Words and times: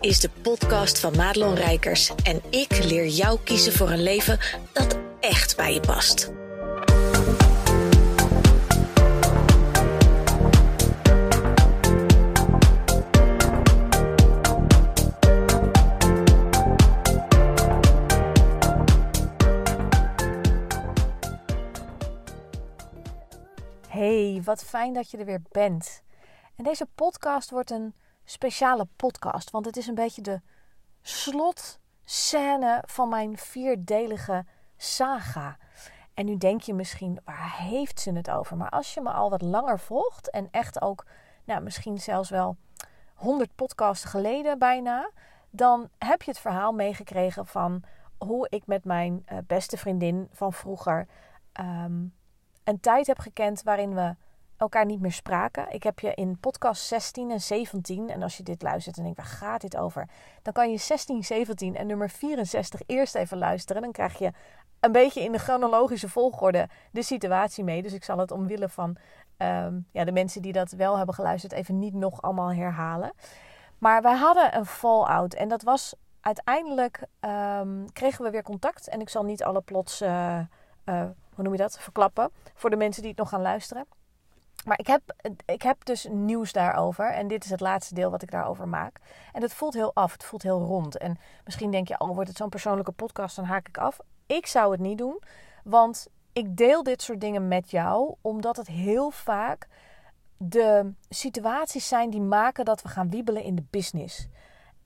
is 0.00 0.20
de 0.20 0.30
podcast 0.42 1.00
van 1.00 1.16
Madelon 1.16 1.54
Rijkers 1.54 2.14
en 2.22 2.42
ik 2.50 2.84
leer 2.84 3.06
jou 3.06 3.38
kiezen 3.44 3.72
voor 3.72 3.90
een 3.90 4.02
leven 4.02 4.38
dat 4.72 4.98
echt 5.20 5.56
bij 5.56 5.74
je 5.74 5.80
past. 5.80 6.32
Hey, 23.88 24.42
wat 24.44 24.64
fijn 24.64 24.92
dat 24.92 25.10
je 25.10 25.16
er 25.16 25.24
weer 25.24 25.42
bent. 25.52 26.02
En 26.56 26.64
deze 26.64 26.86
podcast 26.94 27.50
wordt 27.50 27.70
een 27.70 27.94
speciale 28.30 28.86
podcast, 28.96 29.50
want 29.50 29.66
het 29.66 29.76
is 29.76 29.86
een 29.86 29.94
beetje 29.94 30.22
de 30.22 30.40
slotscène 31.02 32.82
van 32.86 33.08
mijn 33.08 33.38
vierdelige 33.38 34.44
saga. 34.76 35.56
En 36.14 36.26
nu 36.26 36.36
denk 36.36 36.60
je 36.60 36.74
misschien, 36.74 37.20
waar 37.24 37.56
heeft 37.56 38.00
ze 38.00 38.12
het 38.12 38.30
over? 38.30 38.56
Maar 38.56 38.68
als 38.68 38.94
je 38.94 39.00
me 39.00 39.10
al 39.10 39.30
wat 39.30 39.42
langer 39.42 39.78
volgt 39.78 40.30
en 40.30 40.48
echt 40.50 40.82
ook, 40.82 41.06
nou, 41.44 41.62
misschien 41.62 41.98
zelfs 41.98 42.30
wel 42.30 42.56
100 43.14 43.54
podcasts 43.54 44.04
geleden 44.04 44.58
bijna, 44.58 45.10
dan 45.50 45.88
heb 45.98 46.22
je 46.22 46.30
het 46.30 46.40
verhaal 46.40 46.72
meegekregen 46.72 47.46
van 47.46 47.82
hoe 48.18 48.46
ik 48.50 48.66
met 48.66 48.84
mijn 48.84 49.26
uh, 49.32 49.38
beste 49.46 49.76
vriendin 49.76 50.28
van 50.32 50.52
vroeger 50.52 51.06
um, 51.60 52.14
een 52.64 52.80
tijd 52.80 53.06
heb 53.06 53.18
gekend 53.18 53.62
waarin 53.62 53.94
we 53.94 54.16
elkaar 54.60 54.86
niet 54.86 55.00
meer 55.00 55.12
spraken. 55.12 55.72
Ik 55.72 55.82
heb 55.82 55.98
je 55.98 56.14
in 56.14 56.38
podcast 56.38 56.86
16 56.86 57.30
en 57.30 57.40
17, 57.40 58.10
en 58.10 58.22
als 58.22 58.36
je 58.36 58.42
dit 58.42 58.62
luistert 58.62 58.96
en 58.96 59.02
denkt, 59.02 59.18
waar 59.18 59.26
gaat 59.26 59.60
dit 59.60 59.76
over? 59.76 60.08
Dan 60.42 60.52
kan 60.52 60.70
je 60.70 60.76
16, 60.76 61.24
17 61.24 61.76
en 61.76 61.86
nummer 61.86 62.10
64 62.10 62.80
eerst 62.86 63.14
even 63.14 63.38
luisteren. 63.38 63.82
Dan 63.82 63.92
krijg 63.92 64.18
je 64.18 64.32
een 64.80 64.92
beetje 64.92 65.22
in 65.22 65.32
de 65.32 65.38
chronologische 65.38 66.08
volgorde 66.08 66.68
de 66.92 67.02
situatie 67.02 67.64
mee. 67.64 67.82
Dus 67.82 67.92
ik 67.92 68.04
zal 68.04 68.18
het 68.18 68.30
omwille 68.30 68.68
van 68.68 68.96
um, 69.38 69.86
ja, 69.92 70.04
de 70.04 70.12
mensen 70.12 70.42
die 70.42 70.52
dat 70.52 70.70
wel 70.70 70.96
hebben 70.96 71.14
geluisterd 71.14 71.52
even 71.52 71.78
niet 71.78 71.94
nog 71.94 72.22
allemaal 72.22 72.52
herhalen. 72.52 73.12
Maar 73.78 74.02
wij 74.02 74.16
hadden 74.16 74.56
een 74.56 74.66
fallout 74.66 75.34
en 75.34 75.48
dat 75.48 75.62
was 75.62 75.94
uiteindelijk 76.20 77.06
um, 77.20 77.92
kregen 77.92 78.24
we 78.24 78.30
weer 78.30 78.42
contact. 78.42 78.88
En 78.88 79.00
ik 79.00 79.08
zal 79.08 79.24
niet 79.24 79.44
alle 79.44 79.60
plots, 79.60 80.02
uh, 80.02 80.38
uh, 80.84 81.02
hoe 81.34 81.44
noem 81.44 81.52
je 81.52 81.58
dat, 81.58 81.78
verklappen 81.78 82.30
voor 82.54 82.70
de 82.70 82.76
mensen 82.76 83.02
die 83.02 83.10
het 83.10 83.20
nog 83.20 83.28
gaan 83.28 83.42
luisteren. 83.42 83.86
Maar 84.64 84.78
ik 84.78 84.86
heb, 84.86 85.02
ik 85.44 85.62
heb 85.62 85.84
dus 85.84 86.06
nieuws 86.10 86.52
daarover. 86.52 87.12
En 87.12 87.28
dit 87.28 87.44
is 87.44 87.50
het 87.50 87.60
laatste 87.60 87.94
deel 87.94 88.10
wat 88.10 88.22
ik 88.22 88.30
daarover 88.30 88.68
maak. 88.68 89.00
En 89.32 89.42
het 89.42 89.54
voelt 89.54 89.74
heel 89.74 89.94
af. 89.94 90.12
Het 90.12 90.24
voelt 90.24 90.42
heel 90.42 90.60
rond. 90.60 90.98
En 90.98 91.18
misschien 91.44 91.70
denk 91.70 91.88
je, 91.88 92.00
oh, 92.00 92.14
wordt 92.14 92.28
het 92.28 92.38
zo'n 92.38 92.48
persoonlijke 92.48 92.92
podcast, 92.92 93.36
dan 93.36 93.44
haak 93.44 93.68
ik 93.68 93.78
af. 93.78 93.98
Ik 94.26 94.46
zou 94.46 94.72
het 94.72 94.80
niet 94.80 94.98
doen. 94.98 95.22
Want 95.64 96.08
ik 96.32 96.56
deel 96.56 96.82
dit 96.82 97.02
soort 97.02 97.20
dingen 97.20 97.48
met 97.48 97.70
jou. 97.70 98.14
Omdat 98.20 98.56
het 98.56 98.66
heel 98.66 99.10
vaak 99.10 99.68
de 100.36 100.92
situaties 101.08 101.88
zijn 101.88 102.10
die 102.10 102.20
maken 102.20 102.64
dat 102.64 102.82
we 102.82 102.88
gaan 102.88 103.10
wiebelen 103.10 103.42
in 103.42 103.54
de 103.54 103.64
business. 103.70 104.28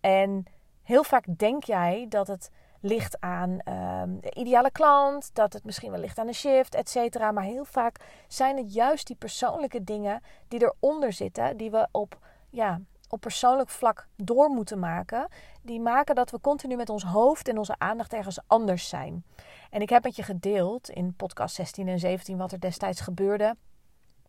En 0.01 0.45
heel 0.83 1.05
vaak 1.05 1.25
denk 1.39 1.65
jij 1.65 2.07
dat 2.09 2.27
het 2.27 2.51
ligt 2.85 3.21
aan 3.21 3.51
um, 3.51 4.21
de 4.21 4.35
ideale 4.35 4.71
klant, 4.71 5.31
dat 5.35 5.53
het 5.53 5.65
misschien 5.65 5.91
wel 5.91 6.01
ligt 6.01 6.19
aan 6.19 6.27
de 6.27 6.33
shift, 6.33 6.75
et 6.75 6.89
cetera. 6.89 7.33
Maar 7.33 7.45
heel 7.45 7.65
vaak 7.65 7.97
zijn 8.29 8.57
het 8.57 8.75
juist 8.75 9.07
die 9.07 9.17
persoonlijke 9.17 9.85
dingen 9.85 10.23
die 10.49 10.63
eronder 10.63 11.13
zitten, 11.13 11.57
die 11.57 11.71
we 11.71 11.89
op, 11.91 12.19
ja, 12.51 12.81
op 13.09 13.21
persoonlijk 13.21 13.69
vlak 13.69 14.07
door 14.17 14.49
moeten 14.49 14.79
maken. 14.79 15.29
Die 15.63 15.81
maken 15.81 16.15
dat 16.15 16.31
we 16.31 16.41
continu 16.41 16.77
met 16.77 16.91
ons 16.91 17.05
hoofd 17.05 17.49
en 17.49 17.59
onze 17.59 17.75
aandacht 17.79 18.13
ergens 18.13 18.39
anders 18.47 18.89
zijn. 18.89 19.25
En 19.71 19.81
ik 19.81 19.89
heb 19.89 20.03
met 20.03 20.17
je 20.17 20.23
gedeeld 20.23 20.89
in 20.89 21.15
podcast 21.17 21.55
16 21.55 21.89
en 21.89 21.99
17 21.99 22.37
wat 22.37 22.53
er 22.53 22.61
destijds 22.61 23.01
gebeurde 23.01 23.57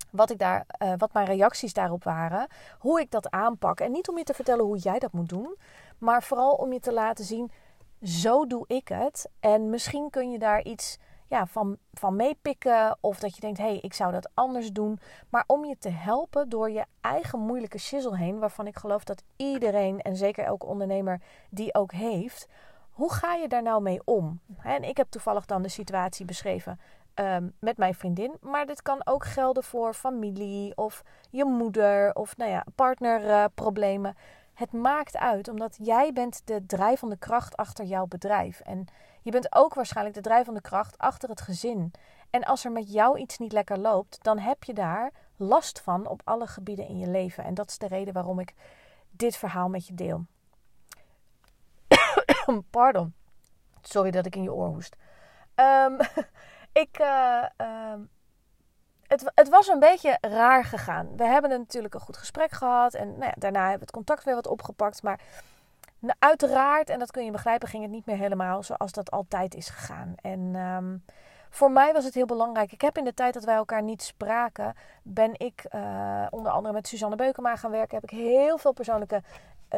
wat, 0.10 0.30
ik 0.30 0.38
daar, 0.38 0.66
uh, 0.80 0.94
wat 0.98 1.14
mijn 1.14 1.26
reacties 1.26 1.74
daarop 1.74 2.04
waren, 2.04 2.48
hoe 2.80 3.00
ik 3.00 3.12
dat 3.12 3.30
aanpak. 3.30 3.80
En 3.80 3.92
niet 3.92 4.10
om 4.10 4.18
je 4.18 4.24
te 4.24 4.34
vertellen 4.34 4.66
hoe 4.66 4.78
jij 4.78 5.00
dat 5.00 5.12
moet 5.12 5.30
doen, 5.30 5.56
maar 5.98 6.24
vooral 6.24 6.54
om 6.54 6.74
je 6.74 6.80
te 6.80 6.94
laten 6.94 7.26
zien 7.26 7.52
zo 8.06 8.48
doe 8.48 8.64
ik 8.68 8.88
het. 8.88 9.30
En 9.40 9.70
misschien 9.70 10.10
kun 10.10 10.32
je 10.32 10.40
daar 10.40 10.64
iets 10.64 10.98
ja, 11.28 11.46
van, 11.46 11.78
van 11.94 12.16
meepikken. 12.16 12.98
Of 13.02 13.20
dat 13.20 13.36
je 13.36 13.42
denkt, 13.42 13.58
hé, 13.58 13.66
hey, 13.66 13.80
ik 13.82 13.94
zou 13.94 14.12
dat 14.12 14.30
anders 14.34 14.72
doen. 14.72 15.00
Maar 15.30 15.44
om 15.48 15.66
je 15.66 15.78
te 15.78 15.90
helpen 15.90 16.50
door 16.50 16.72
je 16.72 16.86
eigen 17.02 17.40
moeilijke 17.40 17.78
shizzle 17.78 18.18
heen. 18.18 18.40
Waarvan 18.40 18.68
ik 18.68 18.78
geloof 18.78 19.04
dat 19.04 19.24
iedereen, 19.36 20.02
en 20.02 20.16
zeker 20.16 20.46
elke 20.46 20.66
ondernemer 20.66 21.22
die 21.50 21.74
ook 21.74 21.92
heeft. 21.92 22.48
Hoe 22.90 23.14
ga 23.14 23.34
je 23.34 23.48
daar 23.48 23.64
nou 23.64 23.82
mee 23.82 24.02
om? 24.04 24.40
En 24.64 24.84
ik 24.84 24.98
heb 24.98 25.10
toevallig 25.10 25.46
dan 25.46 25.62
de 25.62 25.70
situatie 25.70 26.26
beschreven 26.26 26.80
um, 27.16 27.54
met 27.60 27.78
mijn 27.78 27.94
vriendin. 27.94 28.38
Maar 28.42 28.66
dit 28.66 28.82
kan 28.82 29.02
ook 29.04 29.26
gelden 29.26 29.64
voor 29.64 29.94
familie 29.94 30.78
of 30.78 31.04
je 31.30 31.46
moeder 31.46 32.14
of 32.14 32.38
nou 32.38 32.52
ja, 32.52 32.66
partnerproblemen. 32.76 34.16
Het 34.56 34.72
maakt 34.72 35.18
uit, 35.18 35.48
omdat 35.48 35.78
jij 35.82 36.14
bent 36.14 36.42
de 36.46 36.66
drijvende 36.66 37.18
kracht 37.18 37.58
achter 37.58 37.86
jouw 37.86 38.06
bedrijf. 38.06 38.60
En 38.60 38.86
je 39.22 39.32
bent 39.32 39.56
ook 39.56 39.74
waarschijnlijk 39.74 40.16
de 40.16 40.22
drijvende 40.22 40.62
kracht 40.62 40.98
achter 40.98 41.30
het 41.30 41.42
gezin. 41.42 41.94
En 42.30 42.44
als 42.44 42.66
er 42.66 42.72
met 42.72 42.92
jou 42.92 43.20
iets 43.20 43.38
niet 43.38 43.52
lekker 43.52 43.80
loopt, 43.80 44.24
dan 44.24 44.40
heb 44.40 44.64
je 44.64 44.74
daar 44.74 45.12
last 45.36 45.82
van 45.82 46.08
op 46.08 46.22
alle 46.24 46.48
gebieden 46.48 46.88
in 46.88 46.98
je 46.98 47.08
leven. 47.08 47.44
En 47.44 47.54
dat 47.54 47.70
is 47.70 47.78
de 47.78 47.88
reden 47.88 48.14
waarom 48.14 48.40
ik 48.40 48.54
dit 49.12 49.38
verhaal 49.38 49.70
met 49.70 49.88
je 49.88 49.94
deel. 49.94 50.26
Pardon. 52.70 53.14
Sorry 53.82 54.12
dat 54.12 54.26
ik 54.26 54.36
in 54.36 54.44
je 54.44 54.54
oor 54.54 54.68
hoest. 54.68 54.96
Um, 55.56 55.98
ik, 56.84 57.00
uh, 57.00 57.46
het, 59.08 59.32
het, 59.36 59.50
was 59.50 59.68
een 59.68 59.80
beetje 59.80 60.18
raar 60.22 60.64
gegaan. 60.64 61.10
We 61.16 61.24
hebben 61.24 61.50
natuurlijk 61.50 61.94
een 61.94 62.00
goed 62.00 62.18
gesprek 62.18 62.52
gehad. 62.52 62.94
En 62.94 63.08
nou 63.08 63.26
ja, 63.26 63.34
daarna 63.38 63.60
hebben 63.60 63.80
we 63.80 63.86
het 63.86 63.92
contact 63.92 64.24
weer 64.24 64.36
wat 64.36 64.48
opgepakt. 64.48 65.04
Maar 65.04 65.20
uiteraard, 66.20 66.90
en 66.90 67.00
dat 67.00 67.12
kun 67.12 67.26
je 67.26 67.32
begrijpen, 67.32 67.68
ging 67.68 67.84
het 67.84 67.92
niet 67.92 68.06
meer 68.06 68.18
helemaal 68.18 68.64
zoals 68.64 68.92
dat 68.92 69.12
altijd 69.12 69.56
is 69.56 69.70
gegaan. 69.70 70.14
En 70.22 70.56
um, 70.56 71.04
voor 71.50 71.72
mij 71.72 71.94
was 71.94 72.04
het 72.04 72.14
heel 72.14 72.26
belangrijk. 72.26 72.72
Ik 72.72 72.82
heb 72.82 72.98
in 72.98 73.04
de 73.04 73.14
tijd 73.14 73.34
dat 73.34 73.44
wij 73.44 73.56
elkaar 73.56 73.84
niet 73.84 74.04
spraken, 74.04 74.74
ben 75.04 75.32
ik 75.40 75.66
uh, 75.76 76.26
onder 76.30 76.52
andere 76.52 76.74
met 76.74 76.88
Suzanne 76.88 77.16
Beukema 77.16 77.56
gaan 77.56 77.72
werken. 77.72 78.00
Heb 78.00 78.12
ik 78.12 78.18
heel 78.18 78.58
veel 78.58 78.74
persoonlijke 78.74 79.22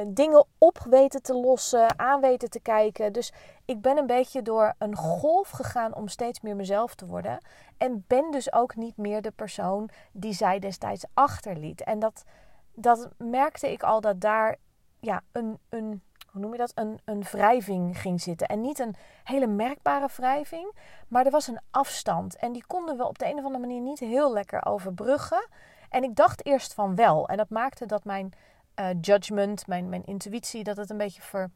dingen 0.08 0.46
op 0.58 0.80
weten 0.90 1.22
te 1.22 1.34
lossen, 1.34 2.00
aan 2.00 2.22
weten 2.22 2.50
te 2.50 2.60
kijken. 2.60 3.14
Dus 3.14 3.34
ik 3.66 3.82
ben 3.82 3.98
een 3.98 4.08
beetje 4.08 4.42
door 4.42 4.74
een 4.78 4.96
golf 4.96 5.50
gegaan 5.50 5.96
om 5.96 6.08
steeds 6.08 6.42
meer 6.42 6.56
mezelf 6.56 6.96
te 6.96 7.06
worden. 7.06 7.38
En 7.78 8.04
ben 8.08 8.32
dus 8.32 8.54
ook 8.54 8.76
niet 8.76 8.98
meer 8.98 9.22
de 9.22 9.32
persoon 9.32 9.90
die 10.12 10.34
zij 10.34 10.60
destijds 10.60 11.06
achterliet. 11.14 11.84
En 11.84 12.00
dat, 12.00 12.24
dat 12.74 13.10
merkte 13.18 13.72
ik 13.72 13.84
al 13.84 14.02
dat 14.02 14.22
daar 14.22 14.56
ja, 15.00 15.22
een, 15.32 15.60
een 15.70 16.02
hoe 16.38 16.42
noem 16.42 16.52
je 16.52 16.58
dat, 16.58 16.72
een, 16.76 17.00
een 17.06 17.24
wrijving 17.24 18.00
ging 18.00 18.22
zitten. 18.22 18.48
En 18.48 18.62
niet 18.62 18.80
een 18.80 18.96
hele 19.24 19.48
merkbare 19.48 20.08
wrijving, 20.16 20.72
maar 21.08 21.26
er 21.26 21.32
was 21.32 21.48
een 21.48 21.60
afstand. 21.72 22.36
En 22.36 22.52
die 22.52 22.66
konden 22.68 22.98
we 22.98 23.08
op 23.08 23.20
de 23.20 23.26
een 23.26 23.38
of 23.38 23.44
andere 23.44 23.60
manier 23.60 23.82
niet 23.82 24.00
heel 24.00 24.34
lekker 24.34 24.66
overbruggen. 24.66 25.48
En 25.90 26.04
ik 26.04 26.16
dacht 26.16 26.46
eerst 26.46 26.74
van 26.74 26.96
wel. 26.96 27.28
En 27.28 27.38
dat 27.38 27.50
maakte 27.50 27.86
dat 27.86 28.04
mijn 28.04 28.34
uh, 28.80 28.90
judgment, 29.02 29.68
mijn, 29.68 29.90
mijn 29.90 30.06
intuïtie, 30.06 30.64
dat 30.64 30.78
het 30.78 30.90
een 30.90 30.98
beetje 30.98 31.22
ver, 31.22 31.50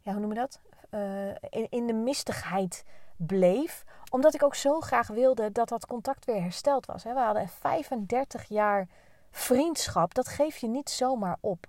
ja, 0.00 0.12
hoe 0.12 0.20
noem 0.20 0.32
je 0.32 0.38
dat? 0.38 0.60
Uh, 0.90 1.28
in, 1.28 1.66
in 1.70 1.86
de 1.86 1.92
mistigheid 1.92 2.84
bleef. 3.16 3.84
Omdat 4.10 4.34
ik 4.34 4.42
ook 4.42 4.54
zo 4.54 4.80
graag 4.80 5.06
wilde 5.06 5.52
dat 5.52 5.68
dat 5.68 5.86
contact 5.86 6.24
weer 6.24 6.42
hersteld 6.42 6.86
was. 6.86 7.02
We 7.02 7.10
hadden 7.10 7.48
35 7.48 8.44
jaar 8.48 8.88
vriendschap. 9.30 10.14
Dat 10.14 10.28
geef 10.28 10.56
je 10.56 10.66
niet 10.66 10.90
zomaar 10.90 11.36
op. 11.40 11.66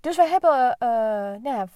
Dus 0.00 0.16
we 0.16 0.26
hebben 0.26 0.76
uh, 0.78 0.88
nou 1.42 1.68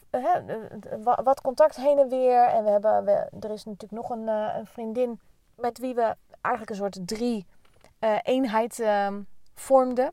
ja, 1.03 1.23
wat 1.23 1.41
contact 1.41 1.77
heen 1.77 1.99
en 1.99 2.09
weer. 2.09 2.45
En 2.45 2.65
we 2.65 2.71
hebben, 2.71 3.05
we, 3.05 3.13
er 3.41 3.51
is 3.51 3.65
natuurlijk 3.65 3.93
nog 3.93 4.11
een, 4.11 4.29
een, 4.29 4.67
vriendin 4.67 5.21
met 5.55 5.79
wie 5.79 5.95
we 5.95 6.17
eigenlijk 6.41 6.71
een 6.71 6.77
soort 6.77 7.09
drie 7.09 7.47
uh, 8.01 8.19
eenheid 8.23 8.81
ehm, 8.81 9.23
vormden. 9.55 10.13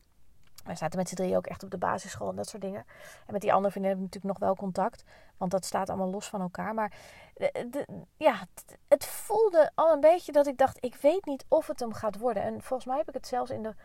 Wij 0.64 0.76
zaten 0.76 1.00
met 1.00 1.10
z'n 1.10 1.16
drie 1.16 1.38
ook 1.38 1.48
echt 1.48 1.64
op 1.64 1.72
de 1.72 1.78
basisschool 1.78 2.30
en 2.30 2.36
dat 2.36 2.48
soort 2.48 2.62
dingen. 2.62 2.86
En 3.26 3.34
met 3.34 3.42
die 3.42 3.54
andere 3.54 3.72
vriendin 3.72 3.92
hebben 3.92 4.10
we 4.10 4.16
natuurlijk 4.16 4.40
nog 4.40 4.50
wel 4.50 4.56
contact. 4.56 5.04
Want 5.38 5.52
dat 5.52 5.66
staat 5.66 5.90
allemaal 5.90 6.10
los 6.10 6.28
van 6.28 6.42
elkaar. 6.42 6.74
Maar 6.74 6.92
de, 7.70 8.06
ja, 8.18 8.48
het 8.88 9.06
voelde 9.06 9.72
al 9.76 9.94
een 9.94 10.00
beetje 10.00 10.32
dat 10.32 10.48
ik 10.48 10.58
dacht, 10.58 10.78
ik 10.80 10.96
weet 10.96 11.26
niet 11.26 11.46
of 11.48 11.68
het 11.68 11.80
hem 11.80 11.94
gaat 11.94 12.18
worden. 12.18 12.44
En 12.44 12.62
volgens 12.62 12.86
mij 12.86 12.98
heb 12.98 13.08
ik 13.08 13.14
het 13.14 13.28
zelfs 13.28 13.52
in 13.52 13.64
de 13.64 13.76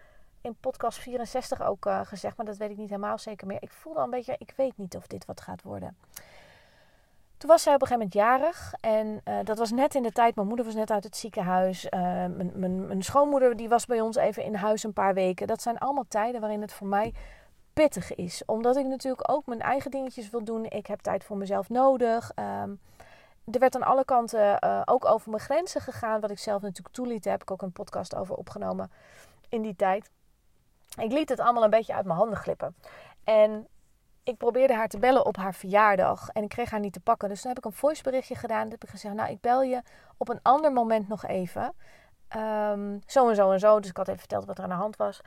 in 0.40 0.56
podcast 0.60 0.98
64 0.98 1.62
ook 1.62 1.86
uh, 1.86 2.00
gezegd, 2.04 2.36
maar 2.36 2.46
dat 2.46 2.56
weet 2.56 2.70
ik 2.70 2.76
niet 2.76 2.88
helemaal 2.88 3.18
zeker 3.18 3.46
meer. 3.46 3.62
Ik 3.62 3.70
voelde 3.70 3.98
al 3.98 4.04
een 4.04 4.10
beetje, 4.10 4.34
ik 4.38 4.52
weet 4.56 4.76
niet 4.76 4.96
of 4.96 5.06
dit 5.06 5.24
wat 5.24 5.40
gaat 5.40 5.62
worden. 5.62 5.96
Toen 7.38 7.50
was 7.50 7.62
zij 7.62 7.74
op 7.74 7.82
een 7.82 7.86
gegeven 7.86 8.08
moment 8.08 8.40
jarig. 8.40 8.72
En 8.80 9.20
uh, 9.24 9.34
dat 9.44 9.58
was 9.58 9.70
net 9.70 9.94
in 9.94 10.02
de 10.02 10.12
tijd, 10.12 10.34
mijn 10.34 10.46
moeder 10.46 10.64
was 10.64 10.74
net 10.74 10.90
uit 10.90 11.04
het 11.04 11.16
ziekenhuis. 11.16 11.84
Uh, 11.84 11.90
mijn, 12.54 13.02
schoonmoeder 13.02 13.56
die 13.56 13.68
was 13.68 13.86
bij 13.86 14.00
ons 14.00 14.16
even 14.16 14.44
in 14.44 14.54
huis 14.54 14.82
een 14.82 14.92
paar 14.92 15.14
weken. 15.14 15.46
Dat 15.46 15.62
zijn 15.62 15.78
allemaal 15.78 16.04
tijden 16.08 16.40
waarin 16.40 16.60
het 16.60 16.72
voor 16.72 16.86
mij 16.86 17.12
pittig 17.72 18.14
is. 18.14 18.42
Omdat 18.46 18.76
ik 18.76 18.86
natuurlijk 18.86 19.30
ook 19.30 19.46
mijn 19.46 19.60
eigen 19.60 19.90
dingetjes 19.90 20.30
wil 20.30 20.44
doen. 20.44 20.64
Ik 20.64 20.86
heb 20.86 21.00
tijd 21.00 21.24
voor 21.24 21.36
mezelf 21.36 21.68
nodig. 21.68 22.32
Ehm, 22.34 22.70
er 23.44 23.58
werd 23.58 23.74
aan 23.74 23.82
alle 23.82 24.04
kanten 24.04 24.58
uh, 24.64 24.82
ook 24.84 25.04
over 25.04 25.30
mijn 25.30 25.42
grenzen 25.42 25.80
gegaan. 25.80 26.20
Wat 26.20 26.30
ik 26.30 26.38
zelf 26.38 26.62
natuurlijk 26.62 26.94
toeliet. 26.94 27.22
Daar 27.22 27.32
heb 27.32 27.42
ik 27.42 27.50
ook 27.50 27.62
een 27.62 27.72
podcast 27.72 28.14
over 28.14 28.34
opgenomen 28.34 28.90
in 29.48 29.62
die 29.62 29.76
tijd. 29.76 30.10
Ik 31.00 31.12
liet 31.12 31.28
het 31.28 31.40
allemaal 31.40 31.64
een 31.64 31.70
beetje 31.70 31.94
uit 31.94 32.06
mijn 32.06 32.18
handen 32.18 32.38
glippen. 32.38 32.74
En 33.24 33.66
ik 34.28 34.36
probeerde 34.36 34.74
haar 34.74 34.88
te 34.88 34.98
bellen 34.98 35.26
op 35.26 35.36
haar 35.36 35.54
verjaardag. 35.54 36.28
En 36.28 36.42
ik 36.42 36.48
kreeg 36.48 36.70
haar 36.70 36.80
niet 36.80 36.92
te 36.92 37.00
pakken. 37.00 37.28
Dus 37.28 37.40
toen 37.40 37.48
heb 37.50 37.58
ik 37.58 37.64
een 37.64 37.72
voiceberichtje 37.72 38.34
gedaan. 38.34 38.62
Toen 38.62 38.70
heb 38.70 38.84
ik 38.84 38.88
gezegd, 38.88 39.14
nou 39.14 39.30
ik 39.30 39.40
bel 39.40 39.62
je 39.62 39.82
op 40.16 40.28
een 40.28 40.40
ander 40.42 40.72
moment 40.72 41.08
nog 41.08 41.26
even. 41.26 41.74
Um, 42.36 43.00
zo 43.06 43.28
en 43.28 43.34
zo 43.34 43.50
en 43.50 43.58
zo. 43.58 43.80
Dus 43.80 43.90
ik 43.90 43.96
had 43.96 44.08
even 44.08 44.20
verteld 44.20 44.44
wat 44.44 44.58
er 44.58 44.64
aan 44.64 44.70
de 44.70 44.76
hand 44.76 44.96
was. 44.96 45.20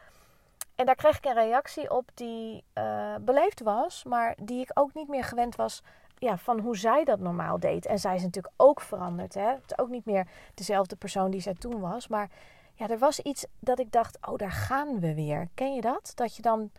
En 0.76 0.86
daar 0.86 0.96
kreeg 0.96 1.18
ik 1.18 1.26
een 1.26 1.34
reactie 1.34 1.92
op 1.92 2.10
die 2.14 2.64
uh, 2.78 3.16
beleefd 3.22 3.62
was. 3.62 4.04
Maar 4.04 4.36
die 4.42 4.62
ik 4.62 4.72
ook 4.74 4.94
niet 4.94 5.08
meer 5.08 5.24
gewend 5.24 5.56
was 5.56 5.84
ja, 6.18 6.38
van 6.38 6.60
hoe 6.60 6.78
zij 6.78 7.04
dat 7.04 7.20
normaal 7.20 7.60
deed. 7.60 7.86
En 7.86 8.00
zij 8.00 8.16
is 8.16 8.24
natuurlijk 8.24 8.54
ook 8.58 8.82
veranderd. 8.82 9.34
Hè? 9.34 9.48
Het 9.48 9.64
is 9.72 9.78
ook 9.78 9.90
niet 9.90 10.06
meer 10.06 10.28
dezelfde 10.54 10.96
persoon 10.96 11.32
die 11.32 11.42
zij 11.42 11.54
toen 11.54 11.80
was. 11.80 12.08
Maar 12.08 12.30
ja, 12.74 12.88
er 12.88 12.98
was 12.98 13.20
iets 13.20 13.46
dat 13.60 13.80
ik 13.80 13.92
dacht, 13.92 14.18
oh 14.28 14.38
daar 14.38 14.52
gaan 14.52 15.00
we 15.00 15.14
weer. 15.14 15.50
Ken 15.54 15.74
je 15.74 15.82
dat? 15.82 16.12
Dat 16.16 16.36
je 16.36 16.42
dan 16.42 16.72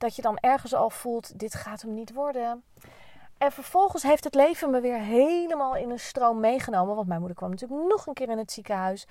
dat 0.00 0.16
je 0.16 0.22
dan 0.22 0.38
ergens 0.38 0.74
al 0.74 0.90
voelt, 0.90 1.38
dit 1.38 1.54
gaat 1.54 1.82
hem 1.82 1.94
niet 1.94 2.12
worden. 2.12 2.62
En 3.38 3.52
vervolgens 3.52 4.02
heeft 4.02 4.24
het 4.24 4.34
leven 4.34 4.70
me 4.70 4.80
weer 4.80 4.98
helemaal 4.98 5.76
in 5.76 5.90
een 5.90 5.98
stroom 5.98 6.40
meegenomen. 6.40 6.94
Want 6.94 7.08
mijn 7.08 7.18
moeder 7.18 7.36
kwam 7.36 7.50
natuurlijk 7.50 7.88
nog 7.88 8.06
een 8.06 8.14
keer 8.14 8.28
in 8.28 8.38
het 8.38 8.52
ziekenhuis. 8.52 9.06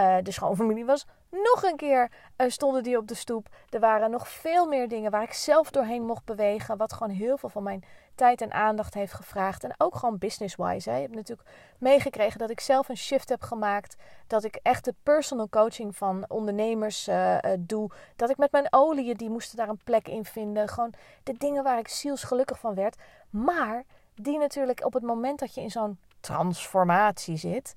Uh, 0.00 0.16
de 0.22 0.30
schoonfamilie 0.30 0.84
was 0.84 1.06
nog 1.30 1.62
een 1.62 1.76
keer, 1.76 2.10
uh, 2.36 2.50
stonden 2.50 2.82
die 2.82 2.96
op 2.96 3.08
de 3.08 3.14
stoep. 3.14 3.48
Er 3.68 3.80
waren 3.80 4.10
nog 4.10 4.28
veel 4.28 4.66
meer 4.66 4.88
dingen 4.88 5.10
waar 5.10 5.22
ik 5.22 5.32
zelf 5.32 5.70
doorheen 5.70 6.06
mocht 6.06 6.24
bewegen. 6.24 6.76
Wat 6.76 6.92
gewoon 6.92 7.12
heel 7.12 7.36
veel 7.36 7.48
van 7.48 7.62
mijn 7.62 7.84
tijd 8.14 8.40
en 8.40 8.52
aandacht 8.52 8.94
heeft 8.94 9.12
gevraagd. 9.12 9.64
En 9.64 9.74
ook 9.78 9.96
gewoon 9.96 10.18
business-wise. 10.18 10.90
Hè. 10.90 10.96
Je 10.96 11.02
hebt 11.02 11.14
natuurlijk 11.14 11.48
meegekregen 11.78 12.38
dat 12.38 12.50
ik 12.50 12.60
zelf 12.60 12.88
een 12.88 12.96
shift 12.96 13.28
heb 13.28 13.42
gemaakt. 13.42 13.96
Dat 14.26 14.44
ik 14.44 14.58
echt 14.62 14.84
de 14.84 14.94
personal 15.02 15.48
coaching 15.48 15.96
van 15.96 16.24
ondernemers 16.28 17.08
uh, 17.08 17.36
doe. 17.58 17.90
Dat 18.16 18.30
ik 18.30 18.36
met 18.36 18.52
mijn 18.52 18.66
oliën, 18.70 19.16
die 19.16 19.30
moesten 19.30 19.56
daar 19.56 19.68
een 19.68 19.80
plek 19.84 20.08
in 20.08 20.24
vinden. 20.24 20.68
Gewoon 20.68 20.92
de 21.22 21.34
dingen 21.38 21.62
waar 21.62 21.78
ik 21.78 21.88
zielsgelukkig 21.88 22.58
van 22.58 22.74
werd. 22.74 22.96
Maar 23.30 23.84
die 24.14 24.38
natuurlijk 24.38 24.84
op 24.84 24.92
het 24.92 25.02
moment 25.02 25.38
dat 25.38 25.54
je 25.54 25.60
in 25.60 25.70
zo'n 25.70 25.98
transformatie 26.20 27.36
zit 27.36 27.74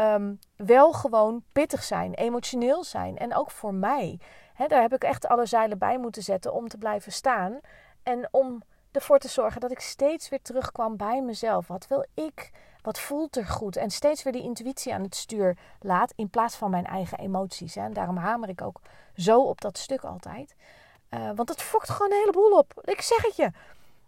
um, 0.00 0.38
wel 0.56 0.92
gewoon 0.92 1.42
pittig 1.52 1.82
zijn, 1.82 2.14
emotioneel 2.14 2.84
zijn. 2.84 3.16
En 3.16 3.34
ook 3.34 3.50
voor 3.50 3.74
mij. 3.74 4.20
daar 4.66 4.82
heb 4.82 4.94
ik 4.94 5.04
echt 5.04 5.28
alle 5.28 5.46
zeilen 5.46 5.78
bij 5.78 5.98
moeten 5.98 6.22
zetten 6.22 6.52
om 6.52 6.68
te 6.68 6.78
blijven 6.78 7.12
staan. 7.12 7.60
En 8.02 8.28
om 8.30 8.62
ervoor 8.92 9.18
te 9.18 9.28
zorgen 9.28 9.60
dat 9.60 9.70
ik 9.70 9.80
steeds 9.80 10.28
weer 10.28 10.42
terugkwam 10.42 10.96
bij 10.96 11.22
mezelf. 11.22 11.66
Wat 11.66 11.86
wil 11.86 12.06
ik? 12.14 12.50
Wat 12.82 12.98
voelt 12.98 13.36
er 13.36 13.46
goed? 13.46 13.76
En 13.76 13.90
steeds 13.90 14.22
weer 14.22 14.32
die 14.32 14.42
intuïtie 14.42 14.94
aan 14.94 15.02
het 15.02 15.16
stuur 15.16 15.56
laat 15.80 16.12
in 16.16 16.30
plaats 16.30 16.56
van 16.56 16.70
mijn 16.70 16.86
eigen 16.86 17.18
emoties. 17.18 17.76
En 17.76 17.92
daarom 17.92 18.16
hamer 18.16 18.48
ik 18.48 18.62
ook 18.62 18.80
zo 19.14 19.40
op 19.42 19.60
dat 19.60 19.78
stuk 19.78 20.04
altijd. 20.04 20.54
Uh, 21.10 21.30
want 21.34 21.48
het 21.48 21.62
fokt 21.62 21.90
gewoon 21.90 22.10
een 22.12 22.18
heleboel 22.18 22.58
op. 22.58 22.80
Ik 22.84 23.00
zeg 23.00 23.22
het 23.22 23.36
je. 23.36 23.50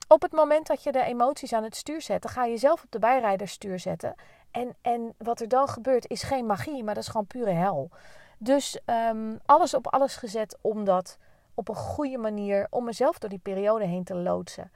Op 0.09 0.23
het 0.23 0.33
moment 0.33 0.67
dat 0.67 0.83
je 0.83 0.93
de 0.93 1.03
emoties 1.03 1.53
aan 1.53 1.63
het 1.63 1.77
stuur 1.77 2.03
zet, 2.03 2.23
dan 2.23 2.31
ga 2.31 2.45
je 2.45 2.57
zelf 2.57 2.83
op 2.83 2.91
de 2.91 2.99
bijrijderstuur 2.99 3.79
zetten. 3.79 4.15
En, 4.53 4.77
en 4.81 5.15
wat 5.19 5.41
er 5.41 5.49
dan 5.49 5.69
gebeurt 5.69 6.09
is 6.09 6.23
geen 6.23 6.47
magie, 6.47 6.85
maar 6.85 6.95
dat 6.95 7.03
is 7.03 7.09
gewoon 7.09 7.27
pure 7.27 7.51
hel. 7.51 7.91
Dus 8.39 8.79
um, 8.87 9.39
alles 9.47 9.75
op 9.75 9.87
alles 9.87 10.17
gezet 10.17 10.59
om 10.61 10.85
dat 10.85 11.19
op 11.55 11.69
een 11.69 11.75
goede 11.75 12.19
manier, 12.19 12.67
om 12.71 12.85
mezelf 12.85 13.19
door 13.19 13.31
die 13.31 13.39
periode 13.39 13.85
heen 13.85 14.05
te 14.05 14.15
loodsen. 14.15 14.71